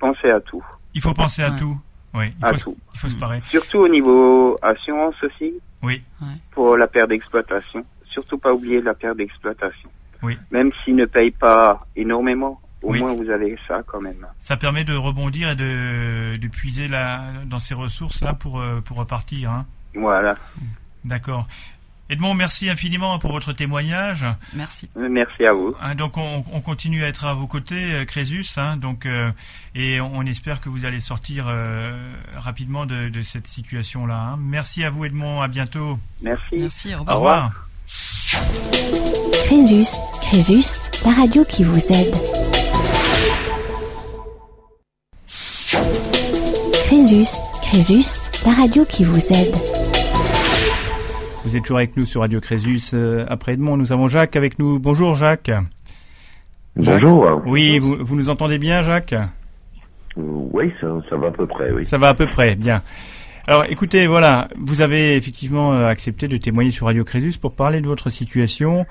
[0.00, 0.64] penser à tout.
[0.94, 1.78] Il faut penser à tout.
[2.14, 2.76] Oui, il faut, tout.
[2.94, 3.42] il faut se parer.
[3.46, 5.52] Surtout au niveau assurance aussi.
[5.82, 6.02] Oui.
[6.50, 7.84] Pour la perte d'exploitation.
[8.04, 9.88] Surtout pas oublier la perte d'exploitation.
[10.22, 10.36] Oui.
[10.50, 14.26] Même s'ils ne payent pas énormément, au moins vous avez ça quand même.
[14.38, 18.80] Ça permet de rebondir et de, de puiser la, dans ces ressources là pour, euh,
[18.80, 19.50] pour repartir.
[19.50, 19.66] Hein.
[19.94, 20.36] Voilà.
[21.04, 21.46] D'accord.
[22.10, 24.24] Edmond, merci infiniment pour votre témoignage.
[24.54, 24.88] Merci.
[24.96, 25.74] Merci à vous.
[25.80, 29.30] Hein, donc on, on, continue à être à vos côtés, euh, Crésus, hein, donc euh,
[29.74, 34.32] et on, espère que vous allez sortir euh, rapidement de, de, cette situation-là.
[34.32, 34.36] Hein.
[34.38, 35.42] Merci à vous, Edmond.
[35.42, 35.98] À bientôt.
[36.22, 36.56] Merci.
[36.56, 36.94] Merci.
[36.94, 37.16] Au revoir.
[37.16, 37.52] Au revoir.
[39.44, 42.14] Crésus, Crésus, la radio qui vous aide.
[46.86, 49.77] Crésus, Crésus, la radio qui vous aide.
[51.48, 52.90] Vous êtes toujours avec nous sur Radio Crésus.
[52.92, 54.78] Euh, après Edmond, nous avons Jacques avec nous.
[54.78, 55.50] Bonjour Jacques.
[56.76, 57.40] Bonjour.
[57.46, 59.14] Oui, vous, vous, nous entendez bien Jacques
[60.14, 61.86] Oui, ça, ça, va à peu près, oui.
[61.86, 62.82] Ça va à peu près, bien.
[63.46, 67.80] Alors écoutez, voilà, vous avez effectivement euh, accepté de témoigner sur Radio Crésus pour parler
[67.80, 68.84] de votre situation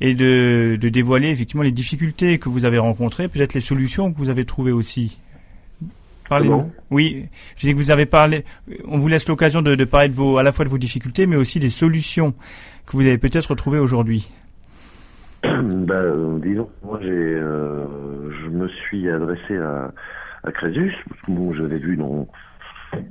[0.00, 4.18] et de, de dévoiler effectivement les difficultés que vous avez rencontrées, peut-être les solutions que
[4.18, 5.18] vous avez trouvées aussi.
[6.28, 6.50] Parlez
[6.90, 8.44] oui, je dis que vous avez parlé.
[8.86, 11.26] On vous laisse l'occasion de, de, parler de vos, à la fois de vos difficultés,
[11.26, 12.34] mais aussi des solutions
[12.86, 14.30] que vous avez peut-être trouvées aujourd'hui.
[15.42, 17.86] Ben, euh, disons, moi, j'ai, euh,
[18.30, 19.92] je me suis adressé à,
[20.42, 20.92] à Crésus.
[21.28, 22.26] Bon, j'avais vu dans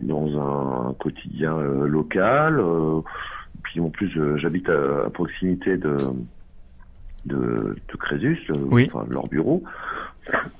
[0.01, 2.59] dans un quotidien euh, local.
[2.59, 3.01] Euh,
[3.63, 5.95] puis en plus, j'habite à, à, proximité de
[7.25, 8.39] de, de Crésus,
[8.71, 8.89] oui.
[8.91, 9.63] enfin, leur bureau.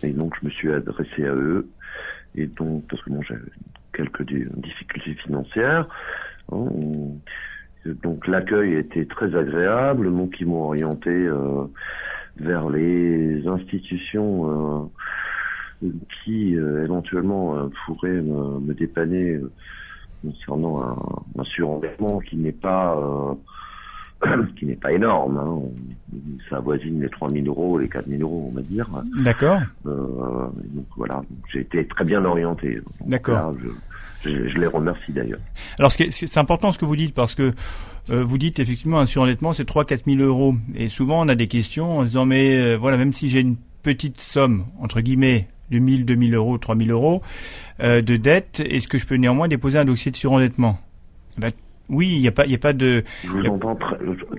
[0.04, 1.68] Et donc, je me suis adressé à eux
[2.36, 3.36] et donc parce que bon j'ai
[3.94, 5.88] quelques difficultés financières.
[6.52, 6.68] Hein,
[7.86, 11.66] donc l'accueil était très agréable, donc ils m'ont orienté euh,
[12.38, 14.90] vers les institutions
[15.84, 15.90] euh,
[16.24, 19.40] qui euh, éventuellement pourraient me, me dépanner
[20.24, 22.98] concernant un, un surendettement qui n'est pas
[24.56, 25.38] qui n'est pas énorme.
[25.38, 26.20] Hein.
[26.50, 28.88] Ça avoisine les 3 000 euros, les 4 000 euros, on va dire.
[29.20, 29.60] D'accord.
[29.86, 32.80] Euh, donc voilà, j'ai été très bien orienté.
[33.06, 33.56] D'accord.
[33.62, 35.40] Je, je, je, les remercie d'ailleurs.
[35.78, 37.54] Alors c'est important ce que vous dites parce que
[38.10, 41.36] euh, vous dites effectivement un surendettement c'est 3 4 000 euros et souvent on a
[41.36, 45.48] des questions en disant mais euh, voilà même si j'ai une petite somme entre guillemets
[45.72, 47.22] de 1000, 2000 euros, 3000 euros
[47.80, 50.80] de dette, est-ce que je peux néanmoins déposer un dossier de surendettement?
[51.38, 51.52] Ben,
[51.90, 53.04] oui, il n'y a pas, il y a pas de.
[53.24, 53.98] Je vous entends très.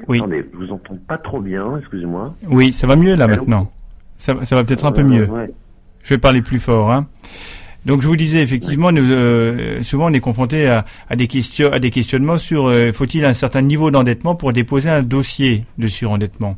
[0.09, 0.19] Oui.
[0.19, 1.79] Attendez, je vous entends pas trop bien.
[1.79, 2.35] Excusez-moi.
[2.49, 3.71] Oui, ça va mieux là maintenant.
[4.17, 5.29] Ça, ça va peut-être un peu mieux.
[5.29, 5.51] Ouais.
[6.03, 6.91] Je vais parler plus fort.
[6.91, 7.07] Hein.
[7.85, 11.71] Donc je vous disais effectivement, nous, euh, souvent on est confronté à, à, des questions,
[11.73, 15.87] à des questionnements sur euh, faut-il un certain niveau d'endettement pour déposer un dossier de
[15.87, 16.57] surendettement?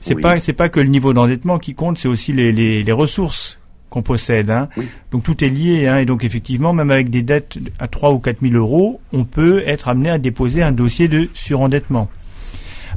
[0.00, 0.20] C'est Oui.
[0.20, 3.58] pas, c'est pas que le niveau d'endettement qui compte, c'est aussi les, les, les ressources
[3.94, 4.50] qu'on possède.
[4.50, 4.68] Hein.
[4.76, 4.86] Oui.
[5.12, 8.18] Donc tout est lié, hein, et donc effectivement, même avec des dettes à 3 ou
[8.18, 12.10] 4 000 euros, on peut être amené à déposer un dossier de surendettement.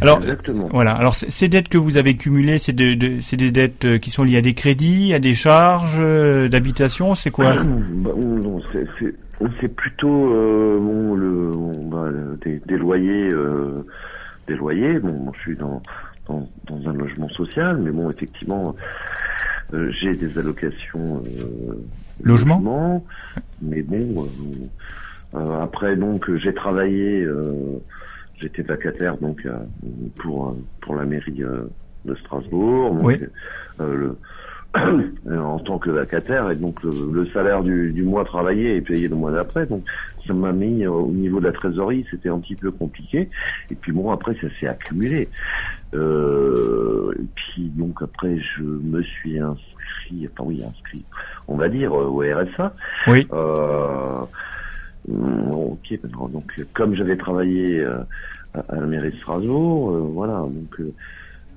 [0.02, 0.70] Alors, Exactement.
[0.72, 0.92] voilà.
[0.94, 4.12] Alors ces dettes que vous avez cumulées, c'est de, de- c'est des dettes euh, qui
[4.12, 7.56] sont liées à des crédits, à des charges euh, d'habitation, c'est quoi?
[7.56, 9.14] Bah, on- non, c'est- c'est
[9.62, 12.10] c'est plutôt euh, bon, le, bon, bah,
[12.44, 13.86] des, des loyers, euh,
[14.48, 15.00] des loyers.
[15.00, 15.82] Bon, je suis dans,
[16.28, 18.76] dans dans un logement social, mais bon, effectivement,
[19.74, 21.74] euh, j'ai des allocations euh,
[22.24, 23.06] Logement logement,
[23.62, 24.26] mais bon.
[25.36, 27.24] euh, après, donc, j'ai travaillé.
[27.24, 27.80] euh,
[28.40, 29.48] J'étais vacataire donc
[30.18, 31.32] pour pour la mairie
[32.06, 32.94] de Strasbourg.
[32.94, 33.20] Donc, Oui.
[33.82, 34.18] euh, le,
[35.40, 39.08] en tant que vacataire et donc le, le salaire du, du mois travaillé est payé
[39.08, 39.84] le mois d'après donc
[40.28, 43.30] ça m'a mis euh, au niveau de la trésorerie c'était un petit peu compliqué
[43.72, 45.30] et puis bon après ça s'est accumulé
[45.94, 51.04] euh, et puis donc après je me suis inscrit enfin oui inscrit
[51.48, 52.74] on va dire euh, au RSA
[53.08, 53.28] Oui.
[53.34, 54.20] euh,
[55.10, 57.98] hum, ok maintenant, donc comme j'avais travaillé euh,
[58.54, 60.94] à, à la mairie de Strasbourg euh, voilà donc euh,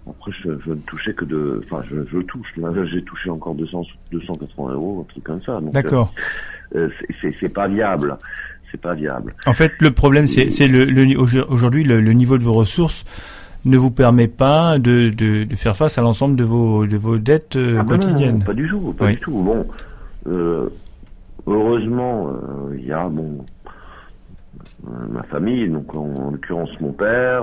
[0.09, 2.49] après, je, je ne touchais que de, enfin, je, je touche.
[2.57, 5.61] Là, j'ai touché encore 200, 280 euros, un truc comme ça.
[5.73, 6.13] D'accord.
[6.75, 6.89] euh,
[7.21, 8.17] c'est- pas viable.
[8.73, 9.35] C'est pas viable.
[9.47, 11.17] En fait, le problème, c'est c'est le, le-
[11.49, 13.05] aujourd'hui le, le niveau de vos ressources
[13.65, 17.19] ne vous permet pas de, de, de faire face à l'ensemble de vos de vos
[17.19, 18.39] dettes euh, Ah, quotidiennes.
[18.39, 19.15] non, pas du tout, pas Oui.
[19.15, 19.33] du tout.
[19.43, 19.67] Bon,
[20.27, 20.69] euh,
[21.47, 23.45] heureusement, euh, il y a bon
[24.87, 27.43] euh, ma famille, donc en, en l'occurrence mon père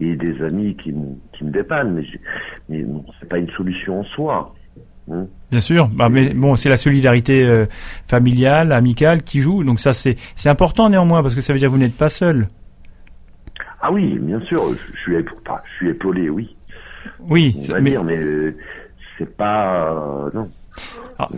[0.00, 2.04] et des amis qui, me- qui me dépannent, mais,
[2.68, 4.52] mais bon, c'est pas une solution en soi.
[5.10, 5.26] hein.
[5.50, 7.64] Bien sûr, bah, mais bon, c'est la solidarité
[8.08, 11.68] familiale, amicale qui joue, donc ça c'est c'est important néanmoins parce que ça veut dire
[11.68, 12.48] que vous n'êtes pas seul.
[13.86, 14.62] Ah oui, bien sûr,
[14.94, 15.14] je, suis,
[15.46, 16.56] enfin, je suis épaulé, oui,
[17.20, 18.56] Oui, on ça- va mais dire, mais euh,
[19.18, 20.50] c'est pas, euh, non.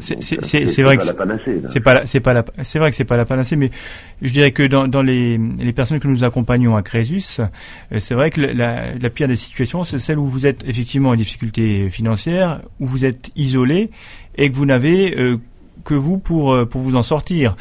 [0.00, 1.02] c'est c'est- euh, c'est- vrai que.
[1.02, 3.70] C'est pas la- c'est pas la, c'est vrai que c'est pas la panacée, mais
[4.22, 8.14] je dirais que dans, dans les, les personnes que nous accompagnons à Crésus, euh, c'est
[8.14, 11.90] vrai que la, la pire des situations, c'est celle où vous êtes effectivement en difficulté
[11.90, 13.90] financière, où vous êtes isolé
[14.36, 15.36] et que vous n'avez euh,
[15.84, 17.56] que vous pour pour vous en sortir.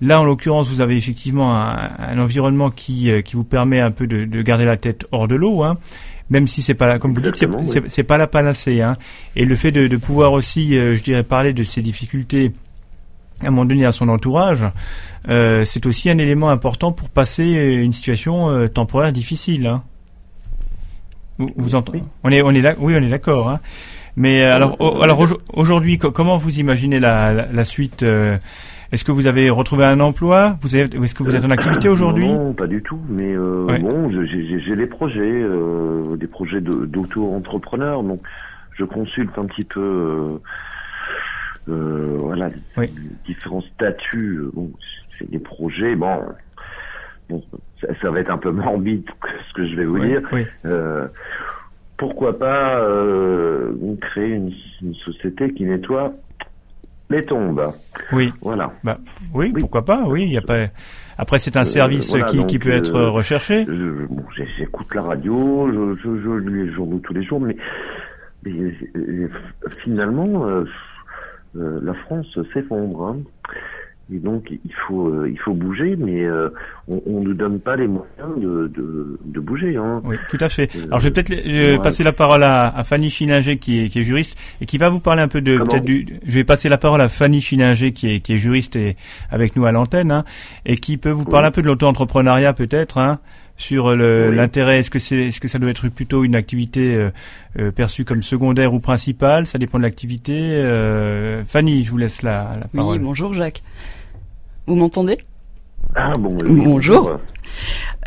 [0.00, 3.90] Là, en l'occurrence, vous avez effectivement un, un environnement qui euh, qui vous permet un
[3.90, 5.76] peu de, de garder la tête hors de l'eau, hein.
[6.30, 8.02] Même si c'est pas la, comme vous dites, c'est oui.
[8.04, 8.96] pas la panacée, hein.
[9.36, 12.52] Et le fait de, de pouvoir aussi, euh, je dirais, parler de ces difficultés
[13.40, 14.64] à un moment donné à son entourage,
[15.28, 19.66] euh, c'est aussi un élément important pour passer une situation euh, temporaire difficile.
[19.66, 19.82] Hein.
[21.38, 22.04] Vous, vous entendez Oui.
[22.22, 23.50] On est, on est là, oui, on est d'accord.
[23.50, 23.60] Hein.
[24.16, 28.36] Mais euh, alors, alors aujo- aujourd'hui, co- comment vous imaginez la, la, la suite euh,
[28.92, 30.56] Est-ce que vous avez retrouvé un emploi?
[30.60, 32.28] Vous avez, Est-ce que vous êtes en activité aujourd'hui?
[32.32, 33.00] Non, pas du tout.
[33.08, 33.78] Mais euh, Ouais.
[33.80, 38.02] bon, j'ai j'ai- j'ai des projets, euh, des projets de- d'auto-entrepreneur.
[38.04, 38.22] Donc,
[38.78, 40.38] je consulte un petit peu, euh,
[41.72, 42.88] euh, voilà, Oui.
[43.26, 44.40] différents statuts.
[44.52, 44.70] Bon,
[45.18, 45.96] c'est des projets.
[45.96, 46.20] Bon,
[47.28, 47.42] bon,
[47.80, 49.04] ça, ça va être un peu morbide
[49.48, 50.22] ce que je vais vous Oui, dire.
[50.32, 50.44] oui.
[51.96, 54.50] Pourquoi pas euh, créer une,
[54.82, 56.12] une société qui nettoie
[57.10, 57.72] les tombes.
[58.12, 58.32] Oui.
[58.40, 58.72] Voilà.
[58.82, 58.98] Bah,
[59.34, 59.60] oui, Oui.
[59.60, 60.66] pourquoi pas Oui, il y a pas.
[61.18, 63.64] Après, c'est un Euh, service voilà, qui, peut être euh, recherché.
[63.66, 64.24] Bon,
[64.58, 67.56] j'écoute la radio, je, je, je lis les journaux tous les jours, mais,
[68.44, 69.28] mais, euh,
[69.84, 70.44] finalement,
[71.54, 73.04] la France s'effondre.
[73.06, 73.18] hein.
[74.12, 76.50] Et donc, il faut, euh, il faut bouger, mais euh,
[76.88, 79.76] on ne nous donne pas les moyens de, de, de bouger.
[79.76, 80.02] Hein.
[80.04, 80.68] Oui, tout à fait.
[80.76, 81.82] Euh, Alors je vais peut-être euh, ouais.
[81.82, 84.90] passer la parole à, à Fanny Chininger qui est, qui est juriste et qui va
[84.90, 86.06] vous parler un peu de peut-être du.
[86.26, 88.96] Je vais passer la parole à Fanny Chininger qui est, qui est juriste et
[89.30, 90.24] avec nous à l'antenne hein,
[90.66, 91.48] et qui peut vous parler Oui.
[91.48, 93.20] un peu de l'auto-entrepreneuriat peut-être hein,
[93.56, 94.36] sur le- Oui.
[94.36, 94.78] l'intérêt.
[94.80, 97.10] Est-ce que c'est est-ce que ça doit être plutôt une activité euh,
[97.58, 99.46] euh, perçue comme secondaire ou principale?
[99.46, 100.32] Ça dépend de l'activité.
[100.38, 102.98] Euh, Fanny, je vous laisse la, la Oui, parole.
[103.00, 103.62] bonjour Jacques.
[104.66, 105.18] Vous m'entendez?
[105.94, 106.34] Ah bon.
[106.44, 107.18] Bonjour.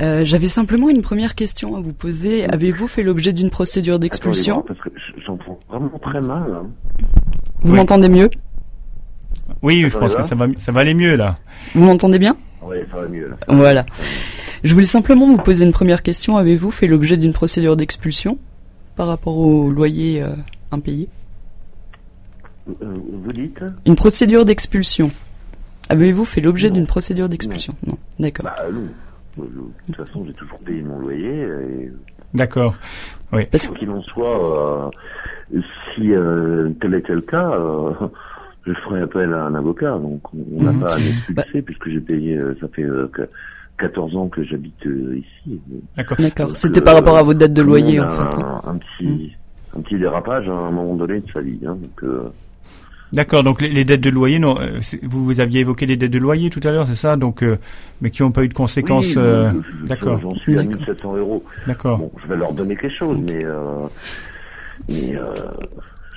[0.02, 2.46] Euh, J'avais simplement une première question à vous poser.
[2.50, 4.62] Avez-vous fait l'objet d'une procédure d'expulsion?
[4.68, 4.90] parce que
[5.26, 6.44] j'entends vraiment très mal.
[6.52, 6.68] hein.
[7.62, 7.78] Vous Oui.
[7.78, 8.30] m'entendez mieux?
[9.62, 11.38] Oui, je pense que ça va ça va aller mieux là.
[11.74, 12.36] Vous m'entendez bien?
[12.62, 13.36] Ouais, ça va mieux là.
[13.48, 13.86] Voilà.
[14.64, 16.38] Je voulais simplement vous poser une première question.
[16.38, 18.38] Avez-vous fait l'objet d'une procédure d'expulsion
[18.96, 20.30] par rapport au loyer euh,
[20.72, 21.08] impayé?
[22.70, 22.74] Euh,
[23.24, 23.64] vous dites?
[23.86, 25.12] Une procédure d'expulsion.
[25.90, 27.76] Avez-vous fait l'objet d'une procédure d'expulsion?
[27.86, 27.98] Non.
[28.20, 28.46] D'accord.
[28.46, 28.88] Bah non.
[29.38, 29.46] De
[29.86, 31.30] toute façon, j'ai toujours payé mon loyer.
[31.44, 31.92] Et
[32.34, 32.76] D'accord.
[33.52, 34.92] Parce Quoi qu'il en soit,
[35.54, 35.62] euh,
[35.96, 37.92] si euh, tel était le cas, euh,
[38.66, 39.92] je ferai appel à un avocat.
[40.00, 40.80] Donc on n'a Mhm.
[40.80, 43.30] pas à m'expulser puisque j'ai payé, euh, ça fait euh, que
[43.78, 45.60] 14 ans que j'habite euh, ici.
[45.96, 46.18] D'accord.
[46.20, 46.48] D'accord.
[46.48, 48.38] Donc, C'était euh, par rapport à votre date de loyer en fait.
[48.42, 48.62] hein.
[48.66, 49.32] Un, un petit,
[49.78, 51.60] un petit dérapage à un moment donné de sa vie.
[51.66, 52.24] Hein, donc, euh,
[53.14, 56.12] D'accord, donc les, les dettes de loyer, non, euh, vous, vous aviez évoqué les dettes
[56.12, 57.58] de loyer tout à l'heure, c'est ça, donc, euh,
[58.02, 59.06] mais qui n'ont pas eu de conséquences.
[59.08, 59.50] oui, euh,
[59.86, 60.20] d'accord.
[60.20, 60.80] J'en suis à D'accord.
[60.80, 61.46] 1700 euros.
[61.68, 62.00] D'accord.
[62.00, 63.86] Bon, je vais leur donner quelque chose, mais, euh,
[64.90, 65.34] mais euh,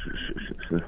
[0.04, 0.10] je-
[0.70, 0.82] je- je-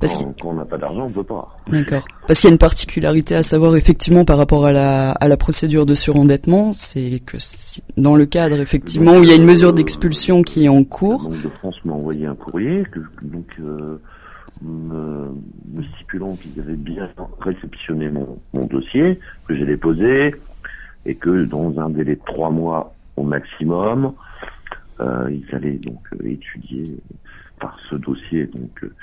[0.00, 1.56] Parce quand, on n'a pas d'argent, on peut pas.
[1.68, 2.06] D'accord.
[2.26, 5.36] Parce qu'il y a une particularité à savoir effectivement par rapport à la, à la
[5.36, 9.44] procédure de surendettement, c'est que si- dans le cadre effectivement où il y a une
[9.44, 13.00] mesure d'expulsion qui est en La cours, Banque de France m'a envoyé un courrier, que,
[13.22, 14.00] donc euh,
[14.62, 15.28] me,
[15.74, 17.08] me stipulant qu'ils avaient bien
[17.40, 20.34] réceptionné mon, mon dossier, que j'ai déposé,
[21.06, 24.12] et que dans un délai de trois mois au maximum,
[25.00, 26.96] euh, ils allaient donc euh, étudier
[27.58, 28.46] par ce dossier.
[28.46, 28.94] Donc, euh,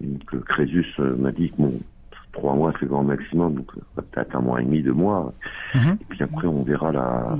[0.00, 1.72] donc euh, Crésus euh, m'a dit que bon,
[2.32, 5.32] trois mois c'est grand maximum, donc euh, peut-être un mois et demi, deux mois.
[5.74, 5.98] Mhm.
[6.00, 7.38] Et puis après on verra la,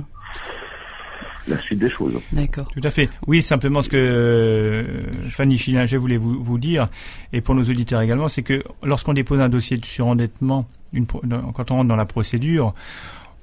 [1.47, 2.19] la suite des choses.
[2.31, 2.69] d'accord.
[2.71, 3.09] Tout à fait.
[3.27, 4.83] Oui, simplement ce que euh,
[5.29, 6.89] Fanny Schillinger voulait vous, vous dire,
[7.33, 11.71] et pour nos auditeurs également, c'est que lorsqu'on dépose un dossier de surendettement, une, quand
[11.71, 12.73] on rentre dans la procédure,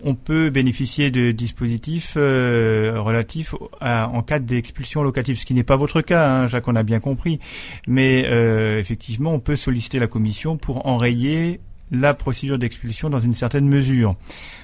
[0.06, 5.74] on peut bénéficier de dispositifs euh, relatifs en cas d'expulsion locative, ce qui n'est pas
[5.74, 7.40] votre cas, hein, Jacques, on a bien compris.
[7.88, 11.58] Mais euh, effectivement, on peut solliciter la commission pour enrayer
[11.90, 14.14] la procédure d'expulsion dans une certaine mesure.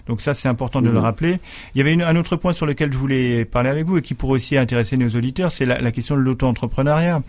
[0.06, 1.02] Donc ça, c'est important de le mmh.
[1.02, 1.40] rappeler.
[1.74, 4.14] Il y avait un autre point sur lequel je voulais parler avec vous et qui
[4.14, 7.20] pourrait aussi intéresser nos auditeurs, c'est la, la, question de l'auto-entrepreneuriat.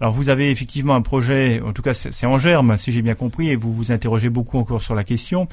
[0.00, 3.14] Alors vous avez effectivement un projet, en tout cas c'est en germe, si j'ai bien
[3.14, 5.48] compris, et vous vous interrogez beaucoup encore sur la question.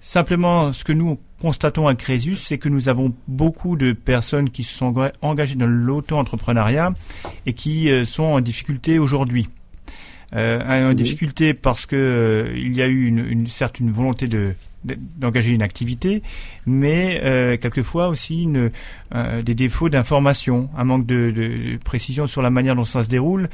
[0.00, 4.64] Simplement, ce que nous constatons à Crésus, c'est que nous avons beaucoup de personnes qui
[4.64, 6.92] se sont engagées dans l'auto-entrepreneuriat
[7.46, 9.48] et qui euh, sont en difficulté aujourd'hui.
[10.34, 14.28] Euh, en difficulté parce que euh, il y a eu une, une, certes une volonté
[14.28, 16.22] de d'engager une activité,
[16.64, 18.70] mais euh, quelquefois aussi une,
[19.14, 23.08] euh, des défauts d'information, un manque de, de, précision sur la manière dont ça se
[23.08, 23.50] déroule,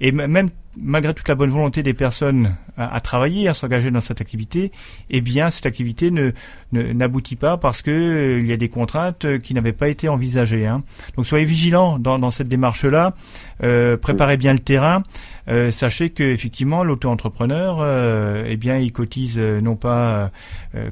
[0.00, 4.20] et même malgré toute la bonne volonté des personnes à, travailler, à s'engager dans cette
[4.20, 4.70] activité,
[5.10, 6.32] eh bien cette activité ne
[6.72, 10.08] n'aboutit pas parce que euh, il y a des contraintes euh, qui n'avaient pas été
[10.08, 10.66] envisagées.
[10.66, 10.82] Hein.
[11.16, 13.14] Donc soyez vigilants dans, dans cette démarche-là,
[13.62, 15.02] euh, préparez bien le terrain.
[15.48, 20.30] Euh, sachez que effectivement l'auto-entrepreneur, euh, eh bien, il cotise non pas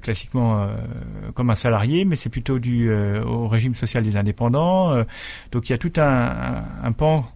[0.03, 0.69] classiquement
[1.35, 5.05] comme un salarié, mais c'est plutôt dû au régime social des indépendants.
[5.53, 7.29] donc il y a tout un, un, un pan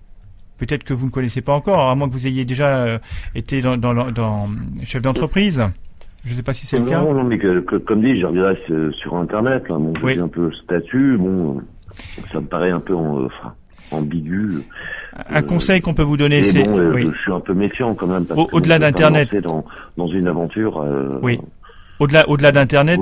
[0.67, 2.99] peut-être que vous ne connaissez pas encore, à moins que vous ayez déjà euh,
[3.35, 4.49] été dans, dans,
[4.85, 5.61] chef d'entreprise.
[6.25, 7.01] Je ne sais pas si c'est le cas.
[7.01, 8.57] Non, mais comme dit, je regarde
[8.93, 9.65] sur Internet.
[9.69, 11.17] Là, bon, un peu le statut.
[11.19, 11.61] Bon,
[12.33, 13.29] ça me paraît un peu en,
[13.91, 14.63] ambigu.
[15.29, 16.63] Un conseil qu'on peut vous donner, c'est.
[16.63, 18.25] Bon, euh, Je suis un peu méfiant quand même.
[18.53, 19.35] Au-delà d'Internet.
[19.43, 19.65] Dans,
[19.97, 20.81] dans une aventure.
[20.81, 21.41] Euh, oui.
[21.99, 23.01] Au-delà, au-delà d'Internet,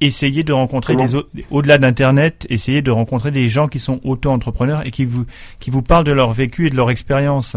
[0.00, 1.16] essayez de rencontrer des
[1.50, 5.24] au-delà d'internet, essayez de rencontrer des gens qui sont auto-entrepreneurs et qui vous
[5.60, 7.56] qui vous parlent de leur vécu et de leur expérience.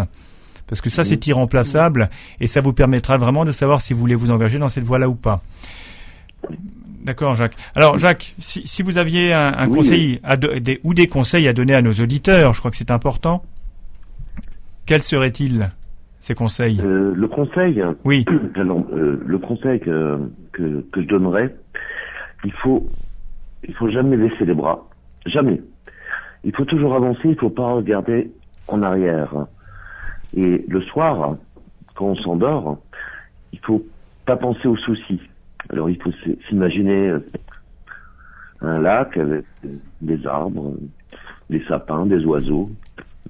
[0.68, 4.16] Parce que ça c'est irremplaçable et ça vous permettra vraiment de savoir si vous voulez
[4.16, 5.42] vous engager dans cette voie-là ou pas.
[7.04, 7.56] D'accord, Jacques.
[7.76, 11.74] Alors, Jacques, si, si vous aviez un, conseil à des, ou des conseils à donner
[11.74, 13.44] à nos auditeurs, je crois que c'est important.
[14.86, 15.72] Quels seraient-ils
[16.20, 16.80] ces conseils?
[16.80, 17.82] Euh, Le conseil.
[18.04, 18.26] Oui.
[18.58, 20.20] Euh, le conseil que,
[20.52, 21.56] que, que je donnerais,
[22.44, 22.88] il faut,
[23.68, 24.88] il faut jamais baisser les bras.
[25.26, 25.62] Jamais.
[26.44, 28.32] Il faut toujours avancer, il faut pas regarder
[28.68, 29.48] en arrière.
[30.36, 31.36] Et le soir,
[31.96, 32.80] quand on s'endort,
[33.54, 33.84] il faut
[34.26, 35.22] pas penser aux soucis.
[35.70, 36.12] Alors il faut
[36.48, 37.20] s'imaginer euh,
[38.62, 39.46] un lac avec
[40.02, 40.74] des arbres,
[41.50, 42.70] des sapins, des oiseaux.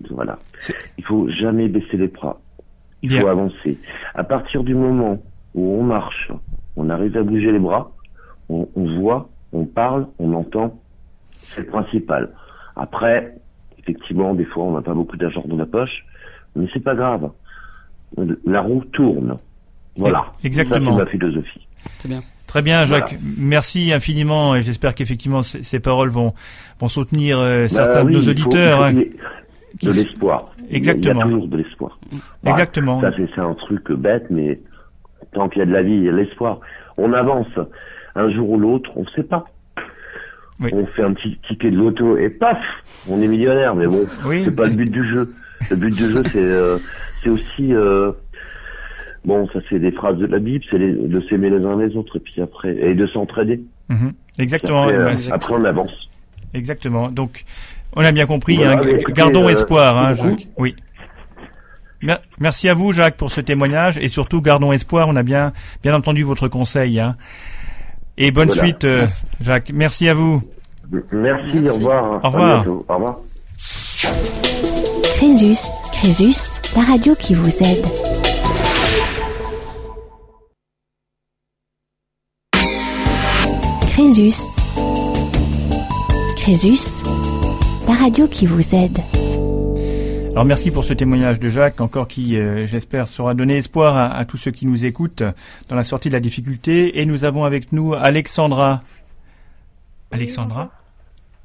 [0.09, 0.39] Voilà.
[0.97, 2.39] Il faut jamais baisser les bras.
[3.01, 3.77] Il faut avancer.
[4.13, 5.17] À partir du moment
[5.55, 6.31] où on marche,
[6.75, 7.91] on arrive à bouger les bras,
[8.51, 10.79] on, voit, on parle, on entend,
[11.35, 12.29] c'est le principal.
[12.75, 13.35] Après,
[13.79, 16.05] effectivement, des fois, on n'a pas beaucoup d'argent dans la poche,
[16.55, 17.29] mais c'est pas grave.
[18.45, 19.37] La roue tourne.
[19.95, 20.25] Voilà.
[20.43, 20.91] Exactement.
[20.91, 21.67] C'est ma philosophie.
[21.97, 22.21] C'est bien.
[22.47, 23.15] Très bien, Jacques.
[23.39, 26.33] Merci infiniment et j'espère qu'effectivement ces, paroles vont,
[26.79, 28.83] vont soutenir euh, bah certains de nos auditeurs.
[28.83, 28.93] Hein.
[28.93, 30.53] de l'espoir.
[30.69, 31.13] Exactement.
[31.13, 31.99] Il y a toujours de l'espoir.
[32.45, 32.99] Exactement.
[32.99, 34.59] Ça, c'est un truc bête, mais
[35.31, 36.59] tant qu'il y a de la vie, il y a l'espoir.
[36.97, 37.47] On avance
[38.15, 39.45] un jour ou l'autre, on ne sait pas.
[40.71, 42.59] On fait un petit ticket de loto et paf,
[43.09, 43.75] on est millionnaire.
[43.75, 45.33] Mais bon, c'est pas le but du jeu.
[45.69, 46.77] Le but du jeu, c'est euh,
[47.23, 48.11] c'est aussi euh,
[49.25, 52.17] bon, ça c'est des phrases de la Bible, c'est de s'aimer les uns les autres
[52.17, 53.61] et puis après et de s'entraider.
[53.89, 54.13] Mhm.
[54.39, 54.87] Exactement.
[54.87, 56.09] Euh, après, on avance.
[56.53, 57.09] Exactement.
[57.09, 57.45] Donc
[57.95, 58.63] on a bien compris.
[58.63, 60.47] Hein, gardons espoir, hein, Jacques.
[60.57, 60.75] Oui.
[62.39, 65.07] Merci à vous, Jacques, pour ce témoignage et surtout gardons espoir.
[65.07, 66.99] On a bien bien entendu votre conseil.
[66.99, 67.15] Hein.
[68.17, 69.07] Et bonne suite, euh,
[69.39, 69.71] Jacques.
[69.73, 70.41] Merci à vous.
[71.11, 72.23] Merci, au revoir.
[72.23, 72.67] Au revoir.
[72.67, 73.19] Au revoir.
[75.15, 75.59] Crésus,
[75.93, 77.85] Crésus, la radio qui vous aide.
[83.91, 84.41] Crésus.
[86.37, 87.03] Crésus,
[87.87, 88.97] la radio qui vous aide.
[90.31, 94.23] Alors merci pour ce témoignage de Jacques, encore qui, euh, j'espère, sera donné espoir à,
[94.23, 95.23] tous ceux qui nous écoutent
[95.67, 97.01] dans la sortie de la difficulté.
[97.01, 98.79] Et nous avons avec nous Alexandra.
[100.09, 100.69] Alexandra?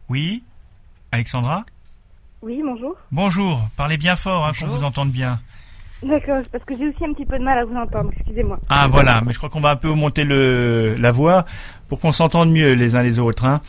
[0.08, 0.44] Oui?
[1.10, 1.66] Alexandra?
[2.42, 2.94] Oui, bonjour.
[3.10, 5.40] Bonjour, parlez bien fort hein, qu'on vous entende bien.
[6.04, 8.60] D'accord, parce que j'ai aussi un petit peu de mal à vous entendre, excusez-moi.
[8.68, 11.44] Ah voilà, mais je crois qu'on va un peu monter le, la voix
[11.88, 13.46] pour qu'on s'entende mieux les uns les autres.
[13.46, 13.60] Hein.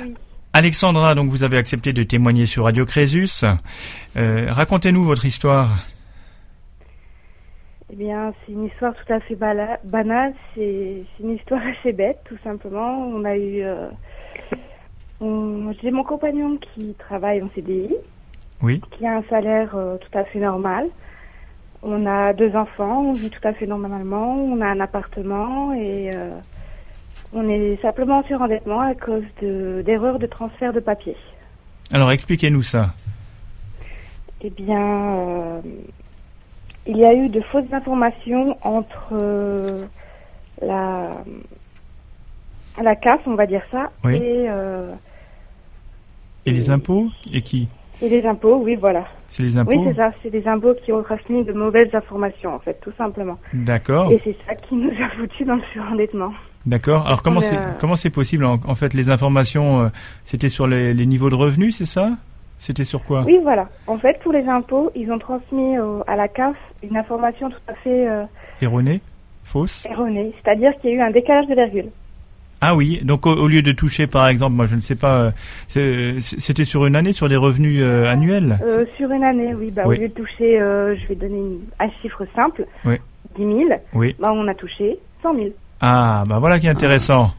[0.00, 0.14] Oui.
[0.56, 3.44] Alexandra, donc vous avez accepté de témoigner sur Radio Crésus.
[4.16, 5.84] Euh, racontez-nous votre histoire.
[7.92, 10.32] Eh bien, c'est une histoire tout à fait banale.
[10.54, 13.00] C'est une histoire assez bête, tout simplement.
[13.00, 13.64] On a eu.
[13.64, 13.88] Euh,
[15.82, 17.92] j'ai mon compagnon qui travaille en CDI.
[18.62, 18.80] Oui.
[18.92, 20.86] Qui a un salaire euh, tout à fait normal.
[21.82, 24.36] On a deux enfants, on vit tout à fait normalement.
[24.36, 26.12] On a un appartement et
[27.34, 31.16] On est simplement sur endettement à cause d'erreurs de, transfert de papier.
[31.92, 32.94] Alors expliquez-nous ça.
[34.40, 35.60] Eh bien, euh,
[36.86, 39.84] il y a eu de fausses informations entre euh,
[40.62, 41.10] la,
[42.80, 44.46] la CAF, on va dire ça, et...
[44.48, 44.92] Euh,
[46.46, 47.68] et les impôts Et qui
[48.02, 49.06] Et les impôts, oui, voilà.
[49.28, 50.12] C'est les impôts Oui, c'est ça.
[50.22, 53.38] C'est les impôts qui ont transmis de mauvaises informations, en fait, tout simplement.
[53.54, 54.12] D'accord.
[54.12, 56.32] Et c'est ça qui nous a foutu dans le surendettement.
[56.66, 57.06] D'accord.
[57.06, 59.90] Alors comment c'est comment c'est possible en, fait les informations
[60.24, 62.12] c'était sur les, les, niveaux de revenus, c'est ça?
[62.58, 63.24] C'était sur quoi?
[63.26, 63.68] Oui, voilà.
[63.86, 67.74] En fait, pour les impôts, ils ont transmis à la CAF une information tout à
[67.74, 68.08] fait...
[68.08, 68.24] Euh,
[68.62, 69.00] erronée?
[69.44, 69.86] Fausse?
[69.90, 70.32] Erronée.
[70.42, 71.90] C'est-à-dire qu'il y a eu un décalage de virgule.
[72.62, 75.32] Ah oui, donc au, lieu de toucher par exemple, moi je ne sais pas,
[75.76, 78.58] euh, c'était sur une année, sur des revenus euh, annuels?
[78.96, 79.70] Sur une année, oui.
[79.70, 82.96] Bah, Au lieu de toucher, je vais donner un chiffre simple, oui.
[83.36, 83.58] 10 000,
[83.92, 84.16] oui.
[84.18, 85.46] bah, on a touché 100 000.
[85.86, 87.34] Ah, bah voilà qui est intéressant.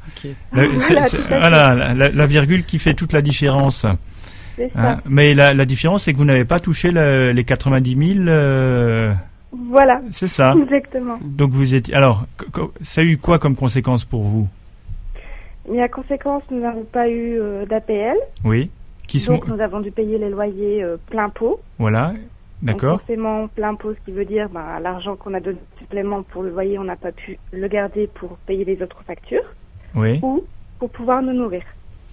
[1.29, 3.87] voilà, la, virgule qui fait toute la différence.
[4.75, 8.27] Hein, mais la, différence, c'est que vous n'avez pas touché les 90 000.
[8.27, 9.13] Euh,
[9.51, 9.99] voilà.
[10.11, 10.53] C'est ça.
[10.61, 11.17] Exactement.
[11.23, 11.91] Donc vous êtes.
[11.91, 12.25] Alors,
[12.81, 14.47] ça a eu quoi comme conséquence pour vous?
[15.67, 18.15] Mais la conséquence, nous n'avons pas eu euh, d'APL.
[18.43, 18.69] Oui.
[19.07, 19.33] Qui sont...
[19.33, 21.59] Donc nous avons dû payer les loyers euh, plein pot.
[21.79, 22.13] Voilà.
[22.61, 22.99] D'accord.
[22.99, 26.49] Forcément plein pot, ce qui veut dire bah, l'argent qu'on a donné supplément pour le
[26.49, 29.43] loyer, on n'a pas pu le garder pour payer les autres factures.
[29.93, 30.19] Oui.
[30.23, 30.43] Ou
[30.79, 31.63] pour pouvoir nous nourrir.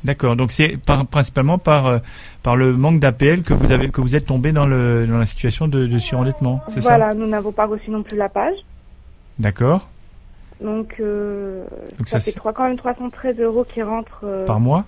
[0.05, 0.34] D'accord.
[0.34, 0.76] Donc c'est
[1.11, 1.99] principalement par euh,
[2.43, 5.26] par le manque d'APL que vous avez que vous êtes tombé dans le dans la
[5.26, 6.61] situation de, de surendettement.
[6.68, 6.97] C'est ça?
[6.97, 7.14] Voilà.
[7.14, 8.57] Nous n'avons pas reçu non plus la page.
[9.38, 9.88] D'accord.
[10.62, 11.64] Donc, euh,
[12.07, 14.84] ça, fait quand même 313 euros qui rentrent euh, par mois?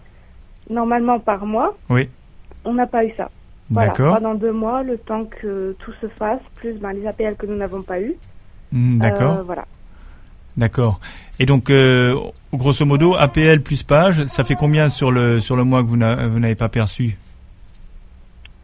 [0.70, 1.76] Normalement par mois.
[1.90, 2.09] Oui.
[2.64, 3.30] On n'a pas eu ça.
[3.71, 4.17] Voilà, D'accord.
[4.17, 7.57] Pendant deux mois, le temps que tout se fasse, plus ben, les APL que nous
[7.57, 8.15] n'avons pas eu.
[8.73, 9.43] Hmm, d'accord.
[9.45, 9.65] voilà.
[10.57, 11.01] D'accord.
[11.41, 12.15] Et donc, euh,
[12.53, 15.97] grosso modo, APL plus page, ça fait combien sur le sur le mois que vous
[15.97, 17.17] n'avez pas perçu?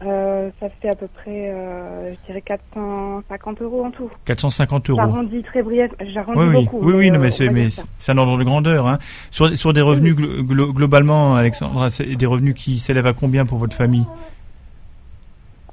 [0.03, 4.09] Euh, ça fait à peu près, euh, je dirais 450 euros en tout.
[4.25, 4.99] 450 euros.
[4.99, 6.79] J'arrondis très brièvement, j'arrondis oui, beaucoup.
[6.81, 8.87] Oui, oui, mais, mais c'est un ordre de grandeur.
[8.87, 8.97] Hein.
[9.29, 13.75] Sur, sur des revenus globalement, Alexandra, c'est des revenus qui s'élèvent à combien pour votre
[13.75, 14.05] famille?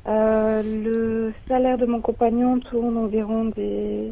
[0.09, 4.11] Le salaire de mon compagnon tourne environ des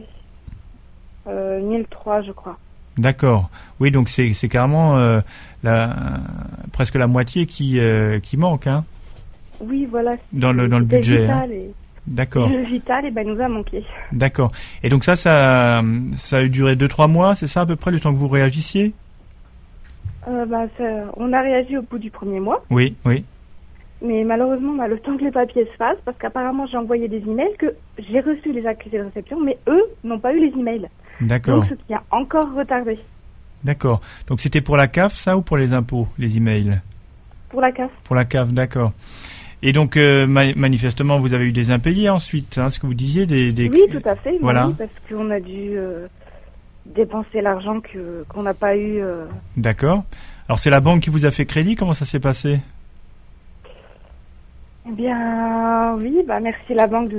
[1.26, 2.58] 1003, je crois.
[2.98, 3.50] D'accord.
[3.78, 5.20] Oui, donc c'est c'est carrément euh,
[5.62, 5.94] la,
[6.72, 8.84] presque la moitié qui euh, qui manque, hein.
[9.60, 10.16] Oui, voilà.
[10.32, 11.28] Dans le dans le budget.
[11.28, 11.46] Hein.
[12.06, 12.48] D'accord.
[12.48, 13.84] Le vital, et ben nous a manqué.
[14.12, 14.52] D'accord.
[14.82, 15.82] Et donc ça, ça,
[16.14, 18.28] ça a duré deux trois mois, c'est ça à peu près le temps que vous
[18.28, 18.92] réagissiez?
[20.28, 20.66] Euh, bah,
[21.16, 22.64] On a réagi au bout du premier mois.
[22.70, 23.24] Oui, oui.
[24.02, 27.18] Mais malheureusement, bah, le temps que les papiers se fassent, parce qu'apparemment j'ai envoyé des
[27.18, 30.88] emails que j'ai reçu les accusés de réception, mais eux n'ont pas eu les emails.
[31.20, 31.60] D'accord.
[31.60, 32.98] Donc, ce qui a encore retardé.
[33.64, 34.00] D'accord.
[34.28, 36.80] Donc, c'était pour la CAF, ça, ou pour les impôts, les emails?
[37.48, 37.90] Pour la CAF.
[38.04, 38.92] Pour la CAF, d'accord.
[39.62, 43.26] Et donc, euh, manifestement, vous avez eu des impayés ensuite, hein, ce que vous disiez
[43.26, 43.68] des, des...
[43.68, 44.38] Oui, tout à fait.
[44.40, 44.70] Voilà.
[44.76, 46.06] parce qu'on a dû euh,
[46.84, 49.00] dépenser l'argent que qu'on n'a pas eu.
[49.00, 49.24] Euh.
[49.56, 50.04] D'accord.
[50.48, 52.60] Alors, c'est la banque qui vous a fait crédit Comment ça s'est passé?
[54.88, 57.10] Eh bien, oui, bah merci la banque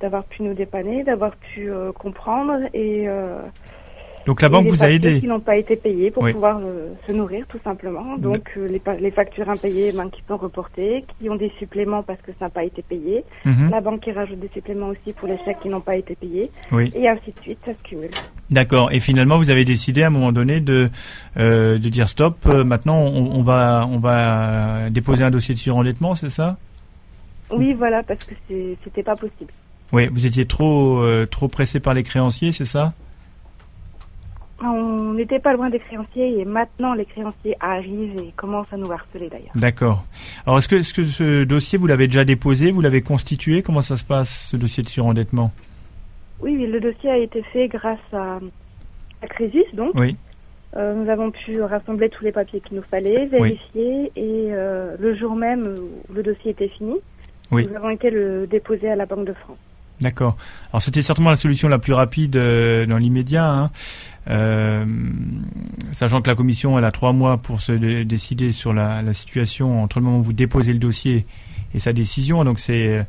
[0.00, 3.08] d'avoir pu nous dépanner, d'avoir pu euh, comprendre et.
[3.08, 3.42] Euh,
[4.26, 5.20] donc la banque vous a aidé.
[5.20, 8.18] Qui n'ont pas été payés pour pouvoir euh, se nourrir tout simplement.
[8.18, 12.32] Donc les, les, factures impayées ben, qui sont reportées, qui ont des suppléments parce que
[12.38, 13.24] ça n'a pas été payé.
[13.46, 13.70] Mhm.
[13.70, 16.50] La banque qui rajoute des suppléments aussi pour les chèques qui n'ont pas été payés.
[16.72, 16.92] Oui.
[16.94, 18.10] Et ainsi de suite, ça se cumule.
[18.50, 18.92] D'accord.
[18.92, 20.90] Et finalement, vous avez décidé à un moment donné de
[21.36, 22.44] de dire stop.
[22.44, 26.58] maintenant, on, on, va on va déposer un dossier de surendettement, c'est ça?
[27.50, 28.34] Oui, voilà, parce que
[28.84, 29.52] c'était pas possible.
[29.92, 32.92] Oui, vous étiez trop, euh, trop pressé par les créanciers, c'est ça?
[34.60, 38.90] On n'était pas loin des créanciers et maintenant les créanciers arrivent et commencent à nous
[38.90, 39.52] harceler d'ailleurs.
[39.54, 40.04] D'accord.
[40.44, 43.62] Alors est-ce que, est -ce que ce dossier, vous l'avez déjà déposé, vous l'avez constitué?
[43.62, 45.52] Comment ça se passe, ce dossier de surendettement?
[46.40, 48.40] Oui, le dossier a été fait grâce à,
[49.22, 49.92] à Crésus, donc.
[49.94, 50.16] Oui.
[50.76, 55.14] Euh, nous avons pu rassembler tous les papiers qu'il nous fallait, vérifier, et euh, le
[55.14, 56.96] jour même où le dossier était fini,
[57.50, 59.58] nous avons été le déposer à la Banque de France.
[60.00, 60.36] D'accord.
[60.72, 63.70] Alors c'était certainement la solution la plus rapide euh, dans l'immédiat, hein.
[64.30, 64.84] euh,
[65.92, 67.72] sachant que la commission elle a trois mois pour se
[68.04, 71.26] décider sur la, la, situation entre le moment où vous déposez le dossier
[71.74, 72.44] et sa décision.
[72.44, 73.04] Donc c'est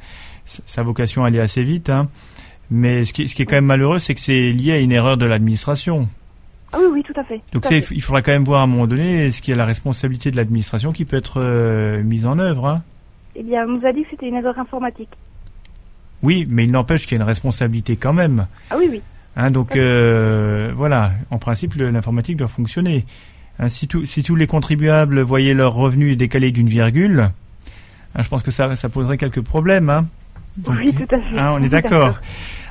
[0.45, 1.89] sa vocation à aller assez vite.
[1.89, 2.07] Hein.
[2.71, 4.91] Mais ce qui, ce qui, est quand même malheureux, c'est que c'est lié à une
[4.91, 6.07] erreur de l'administration.
[6.71, 7.41] Ah oui, oui, tout à fait.
[7.51, 10.29] Donc il faudra quand même voir à un moment donné ce qui est la responsabilité
[10.29, 12.67] de l'administration qui peut être euh, mise en œuvre.
[12.67, 12.83] Hein
[13.39, 15.09] eh bien, on nous a dit que c'était une erreur informatique.
[16.21, 18.47] Oui, mais il n'empêche qu'il y a une responsabilité quand même.
[18.69, 19.01] Ah oui, oui.
[19.37, 23.05] Hein, donc euh, voilà, en principe, l'informatique doit fonctionner.
[23.57, 27.29] Hein, si, si tous les contribuables voyaient leurs revenus décalés d'une virgule,
[28.15, 29.89] hein, je pense que ça, ça poserait quelques problèmes.
[29.89, 30.07] Hein.
[30.67, 31.39] oui, tout à fait.
[31.39, 32.19] On est d'accord.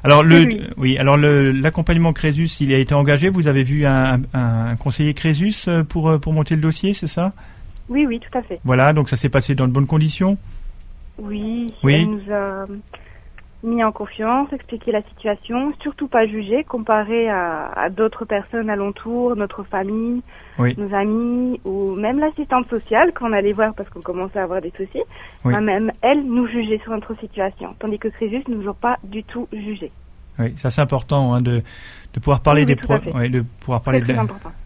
[0.04, 3.30] Alors le, oui, alors l'accompagnement Crésus, il a été engagé.
[3.30, 7.06] Vous avez vu un, un conseiller Crésus euh, pour euh, pour monter le dossier, c'est
[7.06, 7.32] ça?
[7.88, 8.60] Oui, oui, tout à fait.
[8.64, 10.36] Voilà, donc ça s'est passé dans de bonnes conditions.
[11.18, 11.94] Oui, oui.
[11.94, 12.66] Elle nous a
[13.64, 19.34] mis en confiance, expliqué la situation, surtout pas jugé, comparé à, à d'autres personnes alentour,
[19.34, 20.22] notre famille,
[20.58, 24.72] nos amis ou même l'assistante sociale qu'on allait voir parce qu'on commençait à avoir des
[24.76, 25.02] soucis.
[25.44, 29.24] Même elle nous jugeait sur notre situation, tandis que Crésus ne nous a pas du
[29.24, 29.90] tout jugé.
[30.38, 31.62] Oui, ça c'est important hein, de,
[32.14, 34.02] de pouvoir parler des problèmes, de pouvoir parler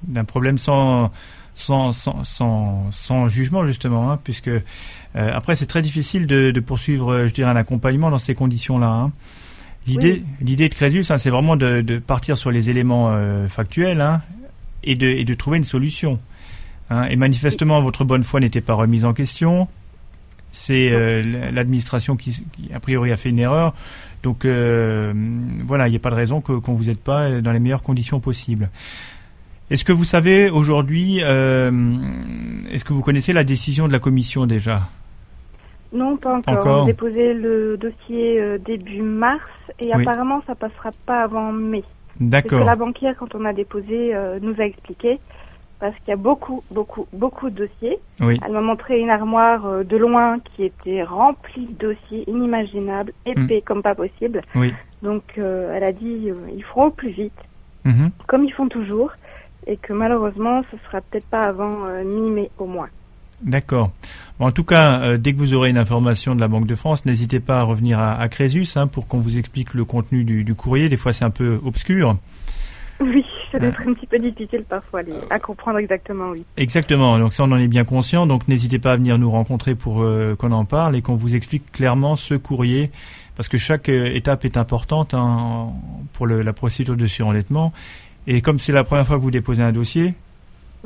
[0.02, 1.10] d'un problème sans
[1.54, 4.60] sans, sans, sans, sans jugement justement, hein, puisque euh,
[5.14, 8.88] après c'est très difficile de, de, poursuivre, euh, je dirais, un accompagnement dans ces conditions-là.
[8.88, 9.12] Hein.
[9.86, 14.00] L'idée, l'idée de Crésus, hein, c'est vraiment de, de, partir sur les éléments euh, factuels
[14.00, 14.22] hein,
[14.84, 16.18] et, de, et de trouver une solution.
[16.88, 17.04] Hein.
[17.04, 19.68] Et manifestement, votre bonne foi n'était pas remise en question.
[20.54, 20.90] C'est
[21.50, 23.72] l'administration qui, qui, a priori, a fait une erreur.
[24.22, 27.58] Donc voilà, il n'y a pas de raison qu'on ne vous aide pas dans les
[27.58, 28.68] meilleures conditions possibles.
[29.72, 31.70] Est-ce que vous savez aujourd'hui, euh,
[32.70, 34.82] est-ce que vous connaissez la décision de la commission déjà?
[35.94, 36.80] Non, pas encore.
[36.80, 39.40] On a déposé le dossier euh, début mars
[39.80, 41.84] et apparemment ça passera pas avant mai.
[42.20, 42.50] D'accord.
[42.50, 45.18] Parce que la banquière, quand on a déposé, euh, nous a expliqué
[45.80, 47.98] parce qu'il y a beaucoup, beaucoup, beaucoup de dossiers.
[48.20, 53.64] Elle m'a montré une armoire de loin qui était remplie de dossiers inimaginables, épais hmm.
[53.64, 54.42] comme pas possible.
[54.54, 54.74] Oui.
[55.02, 57.40] Donc elle a dit, ils feront au plus vite,
[57.86, 58.10] mhm.
[58.26, 59.12] comme ils font toujours
[59.66, 62.88] et que malheureusement, ce sera peut-être pas avant euh, mi-mai au moins.
[63.42, 63.90] D'accord.
[64.38, 66.74] Bon, en tout cas, euh, dès que vous aurez une information de la Banque de
[66.74, 70.24] France, n'hésitez pas à revenir à, à Crésus hein, pour qu'on vous explique le contenu
[70.24, 70.88] du, du courrier.
[70.88, 72.16] Des fois, c'est un peu obscur.
[73.00, 76.44] Oui, ça doit être un petit peu difficile parfois à comprendre exactement, oui.
[76.56, 79.74] Exactement, donc ça on en est bien conscient, donc n'hésitez pas à venir nous rencontrer
[79.74, 82.92] pour euh, qu'on en parle et qu'on vous explique clairement ce courrier,
[83.34, 85.70] parce que chaque étape est importante hein,
[86.12, 87.72] pour le, la procédure de surendettement
[88.26, 90.14] et comme c'est la première fois que vous déposez un dossier,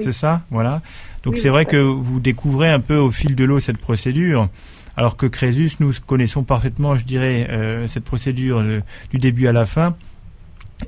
[0.02, 0.82] c'est ça, voilà.
[1.22, 4.48] Donc c'est vrai que vous découvrez un peu au fil de l'eau cette procédure,
[4.96, 8.62] alors que Crésus, nous connaissons parfaitement, je dirais, euh, cette procédure
[9.10, 9.94] du début à la fin,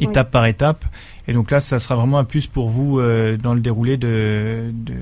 [0.00, 0.84] étape par étape.
[1.26, 4.70] Et donc là, ça sera vraiment un plus pour vous euh, dans le déroulé de,
[4.72, 4.94] de,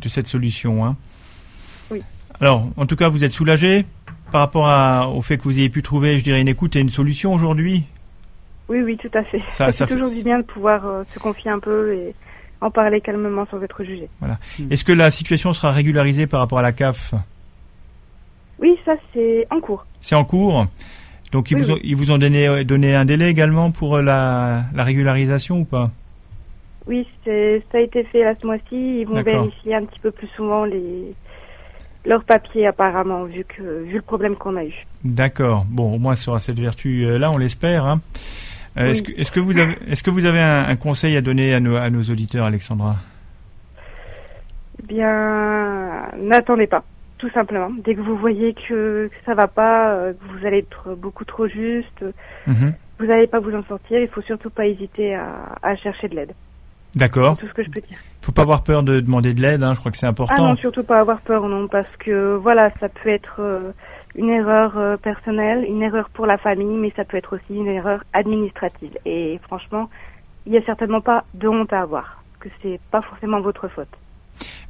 [0.00, 0.86] de cette solution.
[0.86, 0.96] Hein.
[1.90, 2.00] Oui.
[2.40, 3.84] Alors, en tout cas, vous êtes soulagé
[4.32, 6.80] par rapport à, au fait que vous ayez pu trouver, je dirais, une écoute et
[6.80, 7.84] une solution aujourd'hui?
[8.68, 9.40] Oui, oui, tout à fait.
[9.48, 12.14] Ça, ça, toujours du bien de pouvoir euh, se confier un peu et
[12.60, 14.08] en parler calmement sans être jugé.
[14.18, 14.38] Voilà.
[14.58, 14.72] Hmm.
[14.72, 17.14] Est-ce que la situation sera régularisée par rapport à la CAF?
[18.58, 19.86] Oui, ça c'est en cours.
[20.00, 20.66] C'est en cours.
[21.32, 24.02] Donc ils, vous ont, ils vous ont donné, euh, donné un délai également pour euh,
[24.02, 25.90] la, la régularisation ou pas?
[26.86, 29.00] Oui, ça a été fait à ce mois-ci.
[29.00, 31.10] Ils vont vérifier un petit peu plus souvent les,
[32.04, 34.86] leurs papiers apparemment, vu que vu le problème qu'on a eu.
[35.04, 35.66] D'accord.
[35.68, 37.84] Bon, au moins, ça aura cette vertu-là, on l'espère.
[37.84, 38.00] Hein.
[38.78, 41.60] Euh, est-ce, que, que vous avez, est-ce que vous avez un, conseil à donner à
[41.60, 42.96] nos, à nos auditeurs, Alexandra?
[44.78, 46.84] Eh Bien, n'attendez pas,
[47.18, 47.70] tout simplement.
[47.84, 51.48] Dès que vous voyez que, ça va pas, euh, que vous allez être beaucoup trop
[51.48, 52.04] juste,
[52.46, 52.74] mhm.
[52.98, 53.98] vous n'allez pas vous en sortir.
[54.00, 56.32] Il faut surtout pas hésiter à, à chercher de l'aide.
[56.96, 57.36] D'accord.
[57.36, 57.98] C'est tout ce que je peux dire.
[58.22, 59.62] Faut pas avoir peur de demander de l'aide.
[59.62, 60.34] Hein, je crois que c'est important.
[60.36, 63.70] Ah non, surtout pas avoir peur, non, parce que voilà, ça peut être euh,
[64.16, 67.68] une erreur euh, personnelle, une erreur pour la famille, mais ça peut être aussi une
[67.68, 68.96] erreur administrative.
[69.04, 69.88] Et franchement,
[70.46, 73.88] il n'y a certainement pas de honte à avoir, que c'est pas forcément votre faute.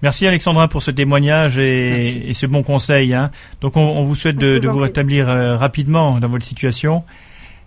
[0.03, 3.15] Merci Alexandra pour ce témoignage et, et ce bon conseil.
[3.15, 3.31] Hein.
[3.61, 7.03] Donc on, on, vous souhaite de, de vous rétablir euh, rapidement dans votre situation.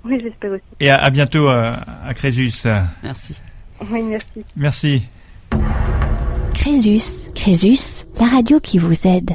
[0.05, 0.63] Oui, j'espère aussi.
[0.80, 2.67] Et à, à bientôt à, à Crésus.
[3.03, 3.41] Merci.
[3.91, 4.45] Oui, merci.
[4.55, 5.03] Merci.
[6.53, 9.32] Crésus, Crésus, la radio qui vous aide.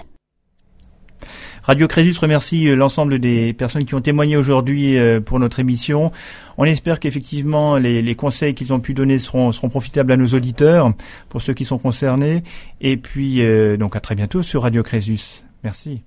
[1.65, 6.13] Radio Crésus remercie euh, l'ensemble des personnes qui ont témoigné aujourd'hui euh, pour notre émission.
[6.59, 10.93] On espère qu'effectivement les, conseils qu'ils ont pu donner seront, seront profitables à nos auditeurs,
[11.31, 12.43] pour ceux qui sont concernés.
[12.83, 15.45] Et puis, euh, donc à très bientôt sur Radio Crésus.
[15.63, 16.03] Merci.